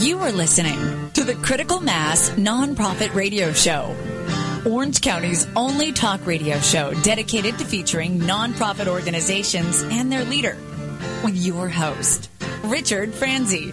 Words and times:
You 0.00 0.18
are 0.20 0.32
listening 0.32 1.10
to 1.12 1.22
the 1.22 1.36
Critical 1.36 1.78
Mass 1.78 2.30
Nonprofit 2.30 3.14
Radio 3.14 3.52
Show, 3.52 3.94
Orange 4.66 5.00
County's 5.00 5.46
only 5.54 5.92
talk 5.92 6.26
radio 6.26 6.58
show 6.58 6.92
dedicated 7.02 7.58
to 7.58 7.64
featuring 7.64 8.18
nonprofit 8.18 8.88
organizations 8.88 9.82
and 9.84 10.10
their 10.10 10.24
leader, 10.24 10.56
with 11.22 11.36
your 11.36 11.68
host, 11.68 12.28
Richard 12.64 13.14
Franzi. 13.14 13.72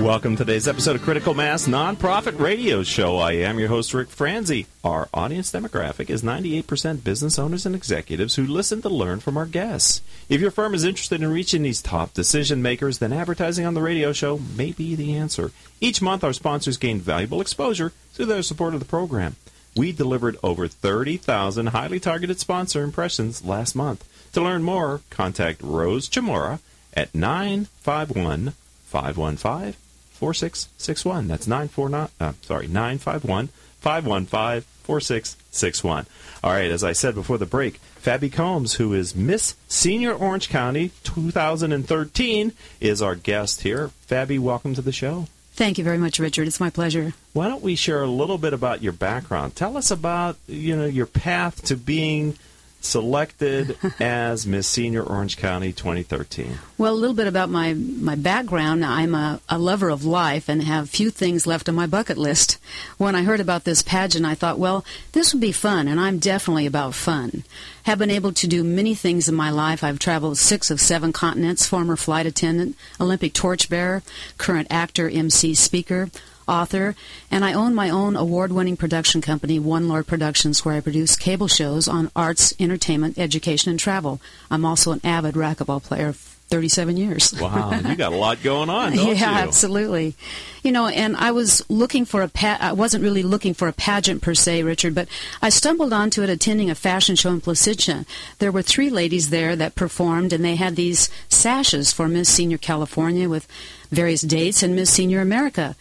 Welcome 0.00 0.36
to 0.36 0.46
today's 0.46 0.66
episode 0.66 0.96
of 0.96 1.02
Critical 1.02 1.34
Mass 1.34 1.68
Nonprofit 1.68 2.40
Radio 2.40 2.82
Show. 2.82 3.18
I 3.18 3.32
am 3.32 3.58
your 3.58 3.68
host, 3.68 3.92
Rick 3.92 4.08
Franzi. 4.08 4.66
Our 4.82 5.10
audience 5.12 5.52
demographic 5.52 6.08
is 6.08 6.22
98% 6.22 7.04
business 7.04 7.38
owners 7.38 7.66
and 7.66 7.76
executives 7.76 8.34
who 8.34 8.46
listen 8.46 8.80
to 8.80 8.88
learn 8.88 9.20
from 9.20 9.36
our 9.36 9.44
guests. 9.44 10.00
If 10.30 10.40
your 10.40 10.50
firm 10.50 10.74
is 10.74 10.84
interested 10.84 11.22
in 11.22 11.30
reaching 11.30 11.62
these 11.62 11.82
top 11.82 12.14
decision 12.14 12.62
makers, 12.62 12.98
then 12.98 13.12
advertising 13.12 13.66
on 13.66 13.74
the 13.74 13.82
radio 13.82 14.12
show 14.12 14.40
may 14.56 14.72
be 14.72 14.94
the 14.94 15.14
answer. 15.14 15.52
Each 15.82 16.00
month, 16.00 16.24
our 16.24 16.32
sponsors 16.32 16.78
gain 16.78 16.98
valuable 16.98 17.42
exposure 17.42 17.92
through 18.14 18.26
their 18.26 18.42
support 18.42 18.72
of 18.72 18.80
the 18.80 18.86
program. 18.86 19.36
We 19.76 19.92
delivered 19.92 20.38
over 20.42 20.66
30,000 20.66 21.66
highly 21.66 22.00
targeted 22.00 22.40
sponsor 22.40 22.82
impressions 22.82 23.44
last 23.44 23.76
month. 23.76 24.08
To 24.32 24.40
learn 24.40 24.62
more, 24.62 25.02
contact 25.10 25.62
Rose 25.62 26.08
Chamora 26.08 26.58
at 26.94 27.14
951 27.14 28.54
515 28.86 29.74
4661. 30.20 31.28
That's 31.28 31.46
949, 31.46 32.08
uh, 32.20 32.32
sorry, 32.42 32.66
951 32.66 33.48
515 33.80 34.62
4661. 34.82 36.06
All 36.44 36.52
right, 36.52 36.70
as 36.70 36.84
I 36.84 36.92
said 36.92 37.14
before 37.14 37.38
the 37.38 37.46
break, 37.46 37.80
Fabi 38.02 38.30
Combs, 38.30 38.74
who 38.74 38.92
is 38.92 39.16
Miss 39.16 39.54
Senior 39.66 40.12
Orange 40.12 40.50
County 40.50 40.90
2013, 41.04 42.52
is 42.80 43.00
our 43.00 43.14
guest 43.14 43.62
here. 43.62 43.90
Fabi, 44.06 44.38
welcome 44.38 44.74
to 44.74 44.82
the 44.82 44.92
show. 44.92 45.26
Thank 45.52 45.78
you 45.78 45.84
very 45.84 45.98
much, 45.98 46.18
Richard. 46.18 46.46
It's 46.46 46.60
my 46.60 46.70
pleasure. 46.70 47.14
Why 47.32 47.48
don't 47.48 47.62
we 47.62 47.74
share 47.74 48.02
a 48.02 48.06
little 48.06 48.38
bit 48.38 48.52
about 48.52 48.82
your 48.82 48.92
background? 48.92 49.56
Tell 49.56 49.78
us 49.78 49.90
about, 49.90 50.36
you 50.46 50.76
know, 50.76 50.86
your 50.86 51.06
path 51.06 51.64
to 51.64 51.76
being 51.76 52.36
selected 52.80 53.76
as 54.00 54.46
Miss 54.46 54.66
Senior 54.66 55.02
Orange 55.02 55.36
County 55.36 55.72
2013? 55.72 56.58
Well, 56.78 56.92
a 56.92 56.94
little 56.94 57.14
bit 57.14 57.26
about 57.26 57.50
my, 57.50 57.74
my 57.74 58.14
background. 58.14 58.84
I'm 58.84 59.14
a, 59.14 59.40
a 59.48 59.58
lover 59.58 59.90
of 59.90 60.04
life 60.04 60.48
and 60.48 60.62
have 60.62 60.90
few 60.90 61.10
things 61.10 61.46
left 61.46 61.68
on 61.68 61.74
my 61.74 61.86
bucket 61.86 62.18
list. 62.18 62.58
When 62.98 63.14
I 63.14 63.22
heard 63.22 63.40
about 63.40 63.64
this 63.64 63.82
pageant, 63.82 64.26
I 64.26 64.34
thought, 64.34 64.58
well, 64.58 64.84
this 65.12 65.32
would 65.32 65.40
be 65.40 65.52
fun, 65.52 65.88
and 65.88 66.00
I'm 66.00 66.18
definitely 66.18 66.66
about 66.66 66.94
fun. 66.94 67.44
Have 67.84 67.98
been 67.98 68.10
able 68.10 68.32
to 68.32 68.46
do 68.46 68.62
many 68.62 68.94
things 68.94 69.28
in 69.28 69.34
my 69.34 69.50
life. 69.50 69.82
I've 69.82 69.98
traveled 69.98 70.38
six 70.38 70.70
of 70.70 70.80
seven 70.80 71.12
continents, 71.12 71.66
former 71.66 71.96
flight 71.96 72.26
attendant, 72.26 72.76
Olympic 73.00 73.32
torchbearer, 73.32 74.02
current 74.38 74.68
actor, 74.70 75.08
MC, 75.08 75.54
speaker, 75.54 76.10
author, 76.50 76.96
and 77.30 77.44
I 77.44 77.52
own 77.52 77.74
my 77.74 77.88
own 77.88 78.16
award 78.16 78.52
winning 78.52 78.76
production 78.76 79.20
company, 79.20 79.58
One 79.58 79.88
Lord 79.88 80.06
Productions, 80.06 80.64
where 80.64 80.74
I 80.74 80.80
produce 80.80 81.16
cable 81.16 81.48
shows 81.48 81.86
on 81.86 82.10
arts, 82.16 82.52
entertainment, 82.58 83.18
education, 83.18 83.70
and 83.70 83.78
travel. 83.78 84.20
I'm 84.50 84.64
also 84.64 84.92
an 84.92 85.00
avid 85.04 85.34
racquetball 85.36 85.82
player. 85.82 86.14
37 86.50 86.96
years. 86.96 87.32
Wow, 87.40 87.70
you 87.70 87.94
got 87.94 88.12
a 88.12 88.16
lot 88.16 88.42
going 88.42 88.68
on, 88.68 88.92
don't 88.96 89.16
yeah, 89.16 89.38
you? 89.38 89.46
absolutely. 89.46 90.16
You 90.64 90.72
know, 90.72 90.88
and 90.88 91.16
I 91.16 91.30
was 91.30 91.64
looking 91.70 92.04
for 92.04 92.22
a 92.22 92.28
pa- 92.28 92.58
I 92.60 92.72
wasn't 92.72 93.04
really 93.04 93.22
looking 93.22 93.54
for 93.54 93.68
a 93.68 93.72
pageant 93.72 94.20
per 94.20 94.34
se, 94.34 94.64
Richard, 94.64 94.94
but 94.94 95.08
I 95.40 95.48
stumbled 95.48 95.92
onto 95.92 96.22
it 96.22 96.28
attending 96.28 96.68
a 96.68 96.74
fashion 96.74 97.14
show 97.14 97.30
in 97.30 97.40
Placentia. 97.40 98.04
There 98.40 98.50
were 98.50 98.62
three 98.62 98.90
ladies 98.90 99.30
there 99.30 99.54
that 99.56 99.76
performed, 99.76 100.32
and 100.32 100.44
they 100.44 100.56
had 100.56 100.74
these 100.74 101.08
sashes 101.28 101.92
for 101.92 102.08
Miss 102.08 102.28
Senior 102.28 102.58
California 102.58 103.28
with 103.28 103.46
various 103.90 104.22
dates 104.22 104.62
and 104.62 104.74
Miss 104.74 104.90
Senior 104.90 105.20
America 105.20 105.76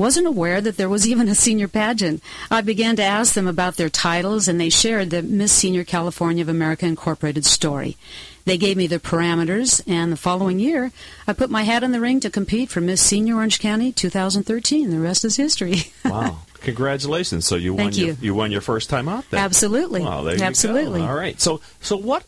wasn't 0.00 0.26
aware 0.26 0.62
that 0.62 0.78
there 0.78 0.88
was 0.88 1.06
even 1.06 1.28
a 1.28 1.34
senior 1.34 1.68
pageant. 1.68 2.22
I 2.50 2.62
began 2.62 2.96
to 2.96 3.02
ask 3.02 3.34
them 3.34 3.46
about 3.46 3.76
their 3.76 3.90
titles, 3.90 4.48
and 4.48 4.58
they 4.58 4.70
shared 4.70 5.10
the 5.10 5.22
Miss 5.22 5.52
Senior 5.52 5.84
California 5.84 6.42
of 6.42 6.48
America 6.48 6.86
Incorporated 6.86 7.44
story. 7.44 7.98
They 8.46 8.56
gave 8.56 8.78
me 8.78 8.86
the 8.86 8.98
parameters, 8.98 9.82
and 9.86 10.10
the 10.10 10.16
following 10.16 10.58
year, 10.58 10.90
I 11.26 11.34
put 11.34 11.50
my 11.50 11.64
hat 11.64 11.82
in 11.82 11.92
the 11.92 12.00
ring 12.00 12.18
to 12.20 12.30
compete 12.30 12.70
for 12.70 12.80
Miss 12.80 13.02
Senior 13.02 13.36
Orange 13.36 13.60
County 13.60 13.92
2013. 13.92 14.90
The 14.90 14.98
rest 14.98 15.26
is 15.26 15.36
history. 15.36 15.92
wow. 16.06 16.38
Congratulations! 16.62 17.46
So 17.46 17.56
you 17.56 17.76
Thank 17.76 17.92
won 17.92 17.98
you. 17.98 18.06
your 18.06 18.16
you 18.20 18.34
won 18.34 18.52
your 18.52 18.60
first 18.62 18.90
time 18.90 19.08
out 19.08 19.28
there. 19.30 19.40
Absolutely. 19.40 20.02
Well, 20.02 20.24
there 20.24 20.36
you 20.36 20.42
Absolutely. 20.42 21.00
go. 21.00 21.06
All 21.06 21.14
right. 21.14 21.40
So 21.40 21.60
so 21.80 21.96
what 21.96 22.24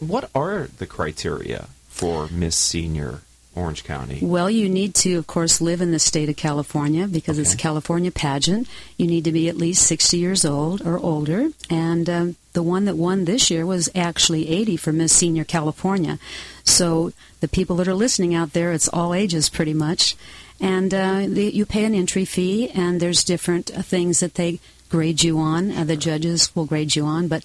what 0.00 0.30
are 0.34 0.68
the 0.78 0.86
criteria 0.86 1.68
for 1.88 2.28
Miss 2.28 2.56
Senior 2.56 3.20
Orange 3.58 3.84
County? 3.84 4.18
Well, 4.22 4.48
you 4.48 4.68
need 4.68 4.94
to, 4.96 5.14
of 5.16 5.26
course, 5.26 5.60
live 5.60 5.80
in 5.80 5.92
the 5.92 5.98
state 5.98 6.28
of 6.28 6.36
California 6.36 7.06
because 7.06 7.38
it's 7.38 7.54
a 7.54 7.56
California 7.56 8.10
pageant. 8.10 8.68
You 8.96 9.06
need 9.06 9.24
to 9.24 9.32
be 9.32 9.48
at 9.48 9.56
least 9.56 9.86
60 9.86 10.16
years 10.16 10.44
old 10.44 10.86
or 10.86 10.98
older. 10.98 11.50
And 11.68 12.08
um, 12.08 12.36
the 12.52 12.62
one 12.62 12.84
that 12.86 12.96
won 12.96 13.24
this 13.24 13.50
year 13.50 13.66
was 13.66 13.88
actually 13.94 14.48
80 14.48 14.76
for 14.76 14.92
Miss 14.92 15.12
Senior 15.12 15.44
California. 15.44 16.18
So 16.64 17.12
the 17.40 17.48
people 17.48 17.76
that 17.76 17.88
are 17.88 17.94
listening 17.94 18.34
out 18.34 18.52
there, 18.52 18.72
it's 18.72 18.88
all 18.88 19.14
ages 19.14 19.48
pretty 19.48 19.74
much. 19.74 20.16
And 20.60 20.92
uh, 20.92 21.26
the, 21.28 21.50
you 21.54 21.66
pay 21.66 21.84
an 21.84 21.94
entry 21.94 22.24
fee, 22.24 22.70
and 22.70 23.00
there's 23.00 23.22
different 23.22 23.70
uh, 23.76 23.82
things 23.82 24.20
that 24.20 24.34
they 24.34 24.60
grade 24.88 25.22
you 25.22 25.38
on. 25.38 25.70
Uh, 25.70 25.84
the 25.84 25.96
judges 25.96 26.54
will 26.56 26.64
grade 26.64 26.96
you 26.96 27.04
on. 27.04 27.28
But 27.28 27.44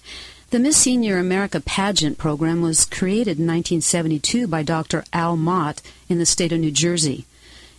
the 0.54 0.60
Miss 0.60 0.76
Senior 0.76 1.18
America 1.18 1.58
pageant 1.58 2.16
program 2.16 2.62
was 2.62 2.84
created 2.84 3.40
in 3.40 3.46
1972 3.48 4.46
by 4.46 4.62
Dr. 4.62 5.02
Al 5.12 5.36
Mott 5.36 5.82
in 6.08 6.18
the 6.18 6.24
state 6.24 6.52
of 6.52 6.60
New 6.60 6.70
Jersey. 6.70 7.24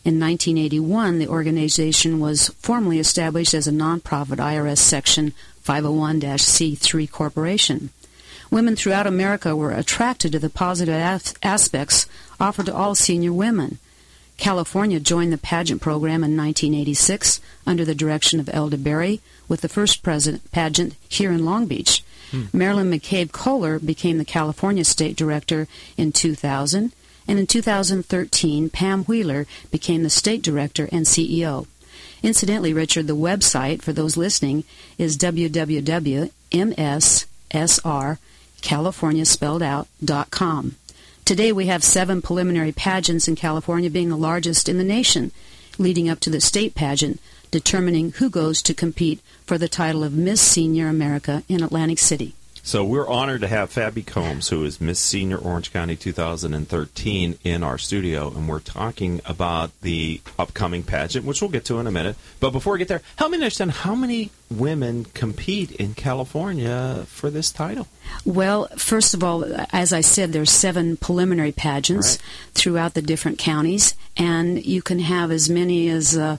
In 0.03 0.19
1981, 0.19 1.17
the 1.17 1.29
organization 1.29 2.19
was 2.19 2.49
formally 2.59 2.99
established 2.99 3.53
as 3.53 3.65
a 3.65 3.71
nonprofit 3.71 4.39
IRS 4.39 4.79
Section 4.79 5.31
501-C3 5.65 7.09
corporation. 7.09 7.91
Women 8.51 8.75
throughout 8.75 9.07
America 9.07 9.55
were 9.55 9.71
attracted 9.71 10.33
to 10.33 10.39
the 10.39 10.49
positive 10.49 10.95
as- 10.95 11.33
aspects 11.41 12.07
offered 12.41 12.65
to 12.65 12.75
all 12.75 12.93
senior 12.93 13.31
women. 13.31 13.79
California 14.35 14.99
joined 14.99 15.31
the 15.31 15.37
pageant 15.37 15.81
program 15.81 16.25
in 16.25 16.35
1986 16.35 17.39
under 17.65 17.85
the 17.85 17.95
direction 17.95 18.41
of 18.41 18.49
Elda 18.51 18.77
Berry, 18.77 19.21
with 19.47 19.61
the 19.61 19.69
first 19.69 20.03
president 20.03 20.51
pageant 20.51 20.95
here 21.07 21.31
in 21.31 21.45
Long 21.45 21.67
Beach. 21.67 22.03
Marilyn 22.53 22.91
McCabe 22.91 23.31
Kohler 23.31 23.79
became 23.79 24.17
the 24.17 24.25
California 24.25 24.83
State 24.83 25.15
Director 25.15 25.67
in 25.97 26.11
2000, 26.11 26.91
and 27.27 27.39
in 27.39 27.47
2013, 27.47 28.69
Pam 28.69 29.03
Wheeler 29.05 29.47
became 29.71 30.03
the 30.03 30.09
State 30.09 30.41
Director 30.41 30.87
and 30.91 31.05
CEO. 31.05 31.65
Incidentally, 32.21 32.73
Richard, 32.73 33.07
the 33.07 33.15
website 33.15 33.81
for 33.81 33.93
those 33.93 34.17
listening 34.17 34.63
is 34.97 35.17
www.mssr, 35.17 36.27
spelled 39.25 39.63
out, 39.63 39.87
dot 40.03 40.31
com. 40.31 40.75
Today 41.23 41.51
we 41.51 41.65
have 41.67 41.83
seven 41.83 42.21
preliminary 42.21 42.71
pageants 42.71 43.27
in 43.27 43.35
California, 43.35 43.89
being 43.89 44.09
the 44.09 44.17
largest 44.17 44.69
in 44.69 44.77
the 44.77 44.83
nation, 44.83 45.31
leading 45.77 46.07
up 46.07 46.19
to 46.19 46.29
the 46.29 46.39
state 46.39 46.75
pageant, 46.75 47.19
determining 47.59 48.11
who 48.11 48.29
goes 48.29 48.61
to 48.61 48.73
compete 48.73 49.21
for 49.45 49.57
the 49.57 49.69
title 49.69 50.03
of 50.03 50.11
Miss 50.13 50.41
Senior 50.41 50.89
America 50.89 51.41
in 51.47 51.63
Atlantic 51.63 51.99
City. 51.99 52.33
So 52.63 52.83
we're 52.83 53.07
honored 53.07 53.41
to 53.41 53.47
have 53.47 53.69
Fabi 53.69 54.03
Combs, 54.05 54.49
who 54.49 54.65
is 54.65 54.81
Miss 54.81 54.99
Senior 54.99 55.37
Orange 55.37 55.71
County 55.71 55.95
2013, 55.95 57.37
in 57.43 57.63
our 57.63 57.77
studio, 57.77 58.29
and 58.35 58.49
we're 58.49 58.59
talking 58.59 59.21
about 59.23 59.69
the 59.81 60.19
upcoming 60.39 60.81
pageant, 60.81 61.25
which 61.25 61.41
we'll 61.41 61.51
get 61.51 61.63
to 61.65 61.77
in 61.79 61.85
a 61.85 61.91
minute. 61.91 62.15
But 62.39 62.49
before 62.49 62.73
we 62.73 62.79
get 62.79 62.87
there, 62.87 63.03
help 63.17 63.29
me 63.31 63.37
understand 63.37 63.69
how 63.71 63.93
many 63.93 64.31
women 64.49 65.05
compete 65.13 65.71
in 65.73 65.93
California 65.93 67.03
for 67.07 67.29
this 67.29 67.51
title. 67.51 67.87
Well, 68.25 68.67
first 68.77 69.13
of 69.13 69.23
all, 69.23 69.45
as 69.71 69.93
I 69.93 70.01
said, 70.01 70.33
there's 70.33 70.49
seven 70.51 70.97
preliminary 70.97 71.51
pageants 71.51 72.17
Right. 72.17 72.53
throughout 72.55 72.95
the 72.95 73.01
different 73.03 73.37
counties, 73.37 73.93
and 74.17 74.65
you 74.65 74.81
can 74.81 74.97
have 74.99 75.29
as 75.29 75.49
many 75.51 75.87
as 75.89 76.17
uh, 76.17 76.37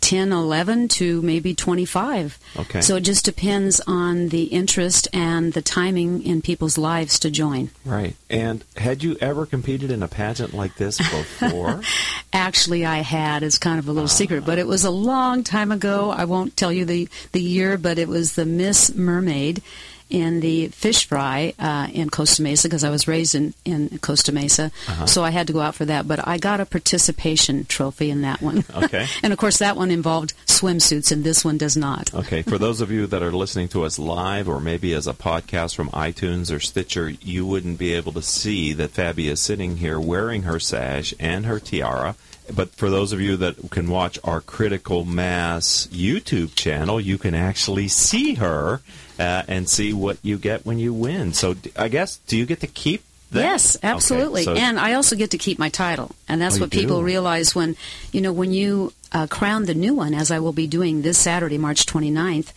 10, 0.00 0.32
11 0.32 0.88
to 0.88 1.22
maybe 1.22 1.54
25. 1.54 2.38
Okay. 2.58 2.80
So 2.80 2.96
it 2.96 3.00
just 3.00 3.24
depends 3.24 3.80
on 3.86 4.28
the 4.28 4.44
interest 4.44 5.08
and 5.12 5.52
the 5.52 5.62
timing 5.62 6.22
in 6.22 6.42
people's 6.42 6.78
lives 6.78 7.18
to 7.20 7.30
join. 7.30 7.70
Right. 7.84 8.16
And 8.30 8.64
had 8.76 9.02
you 9.02 9.16
ever 9.20 9.46
competed 9.46 9.90
in 9.90 10.02
a 10.02 10.08
pageant 10.08 10.54
like 10.54 10.76
this 10.76 10.98
before? 10.98 11.80
Actually, 12.32 12.84
I 12.84 12.98
had. 12.98 13.42
It's 13.42 13.58
kind 13.58 13.78
of 13.78 13.88
a 13.88 13.92
little 13.92 14.08
secret, 14.08 14.44
but 14.44 14.58
it 14.58 14.66
was 14.66 14.84
a 14.84 14.90
long 14.90 15.42
time 15.42 15.72
ago. 15.72 16.10
I 16.10 16.24
won't 16.24 16.56
tell 16.56 16.72
you 16.72 16.84
the, 16.84 17.08
the 17.32 17.42
year, 17.42 17.76
but 17.78 17.98
it 17.98 18.08
was 18.08 18.34
the 18.34 18.44
Miss 18.46 18.94
Mermaid. 18.94 19.62
In 20.08 20.40
the 20.40 20.68
fish 20.68 21.06
fry 21.06 21.52
uh, 21.58 21.88
in 21.92 22.10
Costa 22.10 22.42
Mesa 22.42 22.68
because 22.68 22.84
I 22.84 22.90
was 22.90 23.08
raised 23.08 23.34
in, 23.34 23.54
in 23.64 23.98
Costa 23.98 24.32
Mesa. 24.32 24.70
Uh-huh. 24.88 25.06
So 25.06 25.24
I 25.24 25.30
had 25.30 25.46
to 25.48 25.52
go 25.52 25.60
out 25.60 25.74
for 25.74 25.84
that. 25.86 26.06
But 26.06 26.26
I 26.26 26.38
got 26.38 26.60
a 26.60 26.66
participation 26.66 27.64
trophy 27.64 28.10
in 28.10 28.22
that 28.22 28.42
one. 28.42 28.64
Okay. 28.76 29.06
and 29.22 29.32
of 29.32 29.38
course, 29.38 29.58
that 29.58 29.76
one 29.76 29.90
involved 29.90 30.34
swimsuits, 30.46 31.10
and 31.10 31.24
this 31.24 31.44
one 31.44 31.56
does 31.56 31.76
not. 31.76 32.12
Okay, 32.14 32.42
for 32.42 32.58
those 32.58 32.80
of 32.80 32.90
you 32.90 33.06
that 33.06 33.22
are 33.22 33.32
listening 33.32 33.68
to 33.68 33.84
us 33.84 33.98
live 33.98 34.48
or 34.48 34.60
maybe 34.60 34.92
as 34.92 35.06
a 35.06 35.14
podcast 35.14 35.74
from 35.74 35.88
iTunes 35.90 36.54
or 36.54 36.60
Stitcher, 36.60 37.08
you 37.08 37.46
wouldn't 37.46 37.78
be 37.78 37.94
able 37.94 38.12
to 38.12 38.22
see 38.22 38.74
that 38.74 38.92
Fabi 38.92 39.30
is 39.30 39.40
sitting 39.40 39.78
here 39.78 39.98
wearing 39.98 40.42
her 40.42 40.60
sash 40.60 41.14
and 41.18 41.46
her 41.46 41.58
tiara. 41.58 42.16
But 42.54 42.70
for 42.70 42.90
those 42.90 43.12
of 43.12 43.20
you 43.20 43.36
that 43.38 43.70
can 43.70 43.88
watch 43.88 44.18
our 44.22 44.40
Critical 44.40 45.04
Mass 45.04 45.88
YouTube 45.90 46.54
channel, 46.54 47.00
you 47.00 47.18
can 47.18 47.34
actually 47.34 47.88
see 47.88 48.34
her 48.34 48.80
uh, 49.18 49.42
and 49.48 49.68
see 49.68 49.92
what 49.92 50.18
you 50.22 50.38
get 50.38 50.64
when 50.66 50.78
you 50.78 50.92
win. 50.92 51.32
So 51.32 51.54
I 51.76 51.88
guess, 51.88 52.16
do 52.26 52.36
you 52.36 52.46
get 52.46 52.60
to 52.60 52.66
keep 52.66 53.02
that? 53.30 53.40
Yes, 53.40 53.76
absolutely. 53.82 54.42
Okay, 54.42 54.54
so- 54.60 54.62
and 54.66 54.78
I 54.78 54.94
also 54.94 55.16
get 55.16 55.30
to 55.32 55.38
keep 55.38 55.58
my 55.58 55.68
title. 55.68 56.12
And 56.28 56.40
that's 56.40 56.56
Oh, 56.56 56.60
what 56.60 56.70
people 56.70 56.98
do? 57.00 57.04
realize 57.06 57.54
when, 57.54 57.76
you 58.12 58.20
know, 58.20 58.32
when 58.32 58.52
you 58.52 58.92
uh, 59.12 59.26
crown 59.26 59.64
the 59.64 59.74
new 59.74 59.94
one, 59.94 60.14
as 60.14 60.30
I 60.30 60.38
will 60.38 60.52
be 60.52 60.66
doing 60.66 61.02
this 61.02 61.18
Saturday, 61.18 61.58
March 61.58 61.86
29th, 61.86 62.52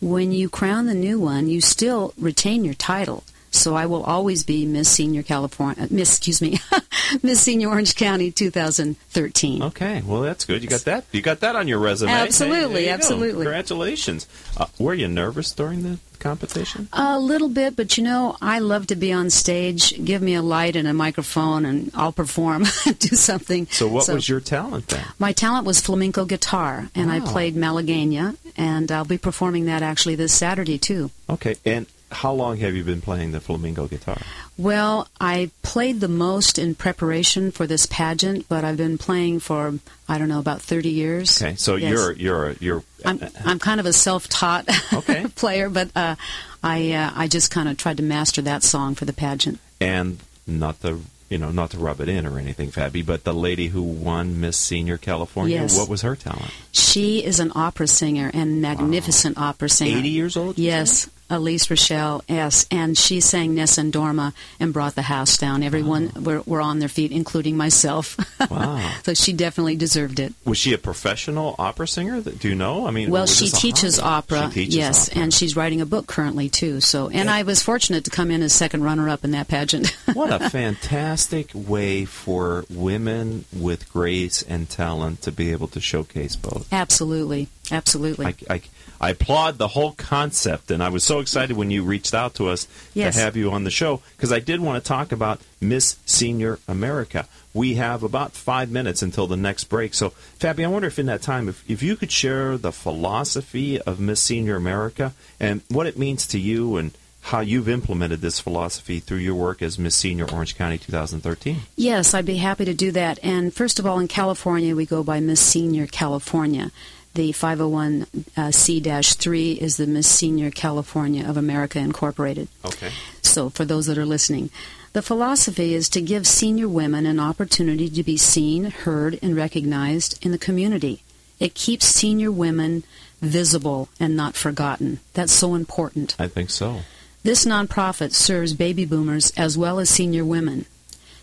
when 0.00 0.32
you 0.32 0.48
crown 0.48 0.86
the 0.86 0.94
new 0.94 1.20
one, 1.20 1.48
you 1.48 1.60
still 1.60 2.12
retain 2.18 2.64
your 2.64 2.74
title. 2.74 3.22
So 3.52 3.74
I 3.76 3.86
will 3.86 4.02
always 4.02 4.44
be 4.44 4.66
Miss 4.66 4.88
Senior 4.88 5.22
California, 5.22 5.86
Miss, 5.90 6.16
excuse 6.16 6.40
me, 6.42 6.58
Miss 7.22 7.40
Senior 7.40 7.68
Orange 7.68 7.94
County 7.94 8.30
2013. 8.30 9.62
Okay, 9.62 10.02
well 10.04 10.22
that's 10.22 10.44
good. 10.44 10.62
You 10.62 10.68
got 10.68 10.80
that. 10.86 11.04
You 11.12 11.22
got 11.22 11.40
that 11.40 11.54
on 11.56 11.68
your 11.68 11.78
resume. 11.78 12.10
Hey, 12.10 12.22
Absolutely, 12.22 12.72
there 12.72 12.80
you 12.82 12.86
go. 12.88 12.92
absolutely. 12.94 13.44
Congratulations. 13.44 14.26
Uh, 14.56 14.66
were 14.78 14.94
you 14.94 15.06
nervous 15.08 15.52
during 15.52 15.82
the 15.82 15.98
competition? 16.18 16.88
A 16.92 17.18
little 17.18 17.48
bit, 17.48 17.76
but 17.76 17.98
you 17.98 18.04
know, 18.04 18.36
I 18.40 18.58
love 18.60 18.86
to 18.88 18.96
be 18.96 19.12
on 19.12 19.28
stage. 19.30 20.02
Give 20.02 20.22
me 20.22 20.34
a 20.34 20.42
light 20.42 20.74
and 20.76 20.88
a 20.88 20.94
microphone, 20.94 21.64
and 21.66 21.90
I'll 21.94 22.12
perform, 22.12 22.64
do 22.98 23.16
something. 23.16 23.66
So 23.66 23.86
what 23.88 24.08
was 24.08 24.28
your 24.28 24.40
talent 24.40 24.88
then? 24.88 25.04
My 25.18 25.32
talent 25.32 25.66
was 25.66 25.80
flamenco 25.80 26.24
guitar, 26.24 26.88
and 26.94 27.10
I 27.10 27.20
played 27.20 27.54
Malagueña, 27.54 28.36
and 28.56 28.90
I'll 28.90 29.04
be 29.04 29.18
performing 29.18 29.66
that 29.66 29.82
actually 29.82 30.14
this 30.14 30.32
Saturday 30.32 30.78
too. 30.78 31.10
Okay, 31.28 31.56
and 31.64 31.86
how 32.12 32.32
long 32.32 32.58
have 32.58 32.74
you 32.74 32.84
been 32.84 33.00
playing 33.00 33.32
the 33.32 33.40
flamingo 33.40 33.86
guitar? 33.88 34.18
Well, 34.58 35.08
I 35.20 35.50
played 35.62 36.00
the 36.00 36.08
most 36.08 36.58
in 36.58 36.74
preparation 36.74 37.50
for 37.50 37.66
this 37.66 37.86
pageant, 37.86 38.48
but 38.48 38.64
I've 38.64 38.76
been 38.76 38.98
playing 38.98 39.40
for 39.40 39.74
I 40.08 40.18
don't 40.18 40.28
know 40.28 40.38
about 40.38 40.60
30 40.62 40.88
years. 40.90 41.42
Okay, 41.42 41.54
so 41.56 41.76
Yes. 41.76 41.90
you're 41.90 42.12
you're 42.12 42.52
you're 42.60 42.84
I'm 43.04 43.20
I'm 43.44 43.58
kind 43.58 43.80
of 43.80 43.86
a 43.86 43.92
self-taught 43.92 44.68
Okay. 44.92 45.26
player, 45.34 45.68
but 45.70 45.90
uh, 45.96 46.16
I 46.62 46.92
uh, 46.92 47.10
I 47.14 47.28
just 47.28 47.50
kind 47.50 47.68
of 47.68 47.76
tried 47.76 47.96
to 47.96 48.02
master 48.02 48.42
that 48.42 48.62
song 48.62 48.94
for 48.94 49.04
the 49.04 49.12
pageant. 49.12 49.58
and 49.80 50.18
not 50.46 50.80
to 50.82 51.00
you 51.28 51.38
know 51.38 51.50
not 51.50 51.70
to 51.70 51.78
rub 51.78 52.00
it 52.00 52.08
in 52.10 52.26
or 52.26 52.38
anything, 52.38 52.70
Fabi, 52.70 53.04
but 53.04 53.24
the 53.24 53.32
lady 53.32 53.68
who 53.68 53.82
won 53.82 54.38
Miss 54.40 54.58
Senior 54.58 54.98
California, 54.98 55.60
Yes. 55.62 55.78
what 55.78 55.88
was 55.88 56.02
her 56.02 56.14
talent? 56.14 56.50
She 56.72 57.24
is 57.24 57.40
an 57.40 57.52
opera 57.54 57.86
singer 57.88 58.30
and 58.34 58.60
magnificent 58.60 59.38
opera 59.38 59.70
singer. 59.70 59.96
80 59.98 60.08
years 60.10 60.36
old? 60.36 60.58
Yes, 60.58 61.08
Elise 61.32 61.68
Rochelle, 61.70 62.22
yes. 62.28 62.66
And 62.70 62.96
she 62.96 63.20
sang 63.20 63.54
Nessun 63.54 63.90
Dorma 63.90 64.32
and 64.60 64.72
brought 64.72 64.94
the 64.94 65.02
house 65.02 65.38
down. 65.38 65.62
Everyone 65.62 66.12
were, 66.22 66.42
were 66.42 66.60
on 66.60 66.78
their 66.78 66.88
feet, 66.88 67.10
including 67.10 67.56
myself. 67.56 68.16
Wow. 68.50 68.96
so 69.04 69.14
she 69.14 69.32
definitely 69.32 69.76
deserved 69.76 70.18
it. 70.20 70.34
Was 70.44 70.58
she 70.58 70.74
a 70.74 70.78
professional 70.78 71.54
opera 71.58 71.86
singer? 71.88 72.20
That- 72.20 72.38
Do 72.38 72.48
you 72.48 72.54
know? 72.54 72.86
I 72.86 72.90
mean, 72.90 73.08
Well, 73.10 73.26
she 73.26 73.48
teaches 73.48 73.98
hobby? 73.98 74.34
opera, 74.36 74.48
She 74.52 74.54
teaches 74.64 74.74
yes, 74.76 75.08
opera. 75.10 75.22
and 75.22 75.32
she's 75.34 75.56
writing 75.56 75.80
a 75.80 75.86
book 75.86 76.06
currently 76.06 76.48
too. 76.50 76.80
So, 76.80 77.08
and 77.08 77.30
I 77.30 77.44
was 77.44 77.62
fortunate 77.62 78.04
to 78.04 78.10
come 78.10 78.30
in 78.30 78.42
as 78.42 78.52
second 78.52 78.82
runner-up 78.84 79.24
in 79.24 79.30
that 79.30 79.48
pageant. 79.48 79.96
what 80.12 80.32
a 80.32 80.50
fantastic 80.50 81.50
way 81.54 82.04
for 82.04 82.64
women 82.68 83.44
with 83.52 83.90
grace 83.92 84.42
and 84.42 84.68
talent 84.68 85.22
to 85.22 85.32
be 85.32 85.52
able 85.52 85.68
to 85.68 85.80
showcase 85.80 86.36
both. 86.36 86.70
absolutely, 86.72 87.48
absolutely. 87.70 88.26
I, 88.26 88.34
I, 88.50 88.62
I 89.00 89.10
applaud 89.10 89.56
the 89.58 89.68
whole 89.68 89.92
concept, 89.92 90.70
and 90.70 90.82
I 90.82 90.88
was 90.90 91.04
so 91.04 91.20
excited 91.22 91.56
when 91.56 91.70
you 91.70 91.82
reached 91.82 92.12
out 92.12 92.34
to 92.34 92.48
us 92.48 92.68
Yes. 92.92 93.14
to 93.14 93.20
have 93.22 93.36
you 93.36 93.50
on 93.50 93.64
the 93.64 93.70
show 93.70 94.02
because 94.16 94.30
I 94.32 94.40
did 94.40 94.60
want 94.60 94.82
to 94.82 94.86
talk 94.86 95.10
about 95.12 95.40
Miss 95.60 95.96
Senior 96.04 96.58
America. 96.68 97.26
We 97.54 97.74
have 97.74 98.02
about 98.02 98.32
five 98.32 98.70
minutes 98.70 99.00
until 99.02 99.26
the 99.26 99.36
next 99.36 99.64
break. 99.64 99.94
So, 99.94 100.10
Fabi, 100.38 100.64
I 100.64 100.68
wonder 100.68 100.88
if 100.88 100.98
in 100.98 101.06
that 101.06 101.22
time, 101.22 101.48
if, 101.48 101.62
if 101.70 101.82
you 101.82 101.96
could 101.96 102.10
share 102.12 102.56
the 102.58 102.72
philosophy 102.72 103.80
of 103.80 104.00
Miss 104.00 104.20
Senior 104.20 104.56
America 104.56 105.12
and 105.40 105.62
what 105.68 105.86
it 105.86 105.98
means 105.98 106.26
to 106.28 106.38
you 106.38 106.76
and 106.76 106.92
how 107.26 107.40
you've 107.40 107.68
implemented 107.68 108.20
this 108.20 108.40
philosophy 108.40 108.98
through 109.00 109.18
your 109.18 109.34
work 109.36 109.62
as 109.62 109.78
Miss 109.78 109.94
Senior 109.94 110.28
Orange 110.32 110.56
County 110.56 110.76
2013. 110.78 111.58
Yes, 111.76 112.14
I'd 112.14 112.24
be 112.26 112.38
happy 112.38 112.64
to 112.64 112.74
do 112.74 112.90
that. 112.92 113.18
And 113.22 113.54
first 113.54 113.78
of 113.78 113.86
all, 113.86 114.00
in 114.00 114.08
California, 114.08 114.74
we 114.74 114.86
go 114.86 115.04
by 115.04 115.20
Miss 115.20 115.40
Senior 115.40 115.86
California. 115.86 116.70
The 117.14 117.32
501c 117.32 118.86
uh, 118.86 119.02
3 119.02 119.52
is 119.52 119.76
the 119.76 119.86
Miss 119.86 120.08
Senior 120.08 120.50
California 120.50 121.28
of 121.28 121.36
America 121.36 121.78
Incorporated. 121.78 122.48
Okay. 122.64 122.90
So, 123.20 123.50
for 123.50 123.64
those 123.64 123.86
that 123.86 123.98
are 123.98 124.06
listening, 124.06 124.50
the 124.94 125.02
philosophy 125.02 125.74
is 125.74 125.88
to 125.90 126.00
give 126.00 126.26
senior 126.26 126.68
women 126.68 127.06
an 127.06 127.20
opportunity 127.20 127.88
to 127.90 128.02
be 128.02 128.16
seen, 128.16 128.64
heard, 128.64 129.18
and 129.22 129.36
recognized 129.36 130.24
in 130.24 130.32
the 130.32 130.38
community. 130.38 131.02
It 131.38 131.54
keeps 131.54 131.86
senior 131.86 132.30
women 132.30 132.84
visible 133.20 133.88
and 133.98 134.16
not 134.16 134.34
forgotten. 134.34 135.00
That's 135.14 135.32
so 135.32 135.54
important. 135.54 136.16
I 136.18 136.28
think 136.28 136.50
so. 136.50 136.80
This 137.22 137.44
nonprofit 137.44 138.12
serves 138.12 138.52
baby 138.52 138.84
boomers 138.84 139.32
as 139.36 139.56
well 139.56 139.78
as 139.78 139.88
senior 139.88 140.24
women. 140.24 140.66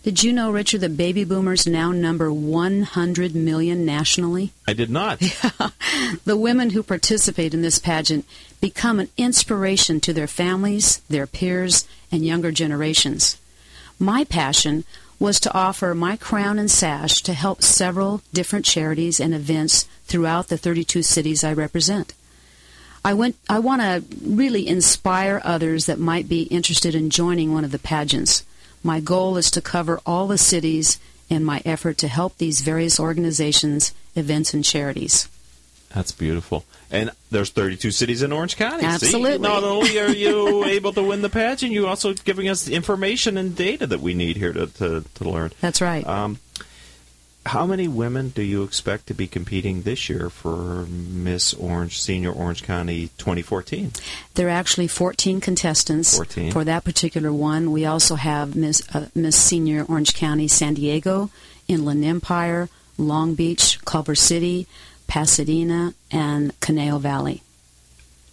Did 0.03 0.23
you 0.23 0.31
know, 0.31 0.49
Richard, 0.49 0.81
that 0.81 0.95
baby 0.95 1.25
boomers 1.25 1.67
now 1.67 1.91
number 1.91 2.31
100 2.31 3.35
million 3.35 3.85
nationally? 3.85 4.53
I 4.67 4.73
did 4.73 4.89
not. 4.89 5.21
The 6.25 6.37
women 6.37 6.71
who 6.71 6.81
participate 6.81 7.53
in 7.53 7.61
this 7.61 7.77
pageant 7.77 8.25
become 8.61 8.99
an 8.99 9.09
inspiration 9.17 9.99
to 10.01 10.13
their 10.13 10.27
families, 10.27 10.99
their 11.09 11.27
peers, 11.27 11.87
and 12.11 12.25
younger 12.25 12.51
generations. 12.51 13.37
My 13.99 14.23
passion 14.23 14.85
was 15.19 15.39
to 15.41 15.53
offer 15.53 15.93
my 15.93 16.15
crown 16.15 16.57
and 16.57 16.71
sash 16.71 17.21
to 17.23 17.33
help 17.33 17.61
several 17.61 18.21
different 18.33 18.65
charities 18.65 19.19
and 19.19 19.33
events 19.33 19.85
throughout 20.05 20.47
the 20.47 20.57
32 20.57 21.03
cities 21.03 21.43
I 21.43 21.53
represent. 21.53 22.13
I 23.03 23.13
went 23.13 23.35
I 23.49 23.59
want 23.59 23.81
to 23.81 24.03
really 24.25 24.67
inspire 24.67 25.41
others 25.43 25.85
that 25.85 25.99
might 25.99 26.27
be 26.27 26.43
interested 26.43 26.95
in 26.95 27.09
joining 27.09 27.53
one 27.53 27.65
of 27.65 27.71
the 27.71 27.79
pageants. 27.79 28.43
My 28.83 28.99
goal 28.99 29.37
is 29.37 29.51
to 29.51 29.61
cover 29.61 29.99
all 30.05 30.27
the 30.27 30.37
cities 30.37 30.99
in 31.29 31.43
my 31.43 31.61
effort 31.65 31.97
to 31.99 32.07
help 32.07 32.37
these 32.37 32.61
various 32.61 32.99
organizations, 32.99 33.93
events 34.15 34.53
and 34.53 34.63
charities. 34.63 35.29
That's 35.93 36.11
beautiful. 36.11 36.65
And 36.91 37.11
there's 37.31 37.49
32 37.49 37.91
cities 37.91 38.21
in 38.21 38.31
Orange 38.31 38.57
County. 38.57 38.81
See? 38.81 38.87
Absolutely. 38.87 39.39
Not 39.39 39.63
only 39.63 39.99
are 39.99 40.11
you 40.11 40.63
able 40.65 40.93
to 40.93 41.03
win 41.03 41.21
the 41.21 41.29
pageant, 41.29 41.71
you're 41.71 41.87
also 41.87 42.13
giving 42.13 42.47
us 42.47 42.67
information 42.67 43.37
and 43.37 43.55
data 43.55 43.87
that 43.87 43.99
we 43.99 44.13
need 44.13 44.37
here 44.37 44.53
to, 44.53 44.67
to, 44.67 45.03
to 45.15 45.29
learn. 45.29 45.51
That's 45.61 45.81
right. 45.81 46.05
Um, 46.05 46.39
how 47.45 47.65
many 47.65 47.87
women 47.87 48.29
do 48.29 48.41
you 48.41 48.63
expect 48.63 49.07
to 49.07 49.13
be 49.13 49.27
competing 49.27 49.81
this 49.81 50.09
year 50.09 50.29
for 50.29 50.85
Miss 50.87 51.53
Orange 51.53 51.99
Senior 51.99 52.31
Orange 52.31 52.63
County 52.63 53.09
2014? 53.17 53.91
There 54.35 54.47
are 54.47 54.51
actually 54.51 54.87
14 54.87 55.39
contestants 55.39 56.17
14. 56.17 56.51
for 56.51 56.63
that 56.63 56.83
particular 56.83 57.31
one. 57.31 57.71
We 57.71 57.85
also 57.85 58.15
have 58.15 58.55
Miss, 58.55 58.83
uh, 58.93 59.07
Miss 59.15 59.37
Senior 59.37 59.85
Orange 59.85 60.13
County 60.13 60.47
San 60.47 60.73
Diego, 60.73 61.31
Inland 61.67 62.03
Empire, 62.03 62.69
Long 62.97 63.35
Beach, 63.35 63.79
Culver 63.85 64.15
City, 64.15 64.67
Pasadena, 65.07 65.93
and 66.11 66.59
Conejo 66.59 66.99
Valley. 66.99 67.41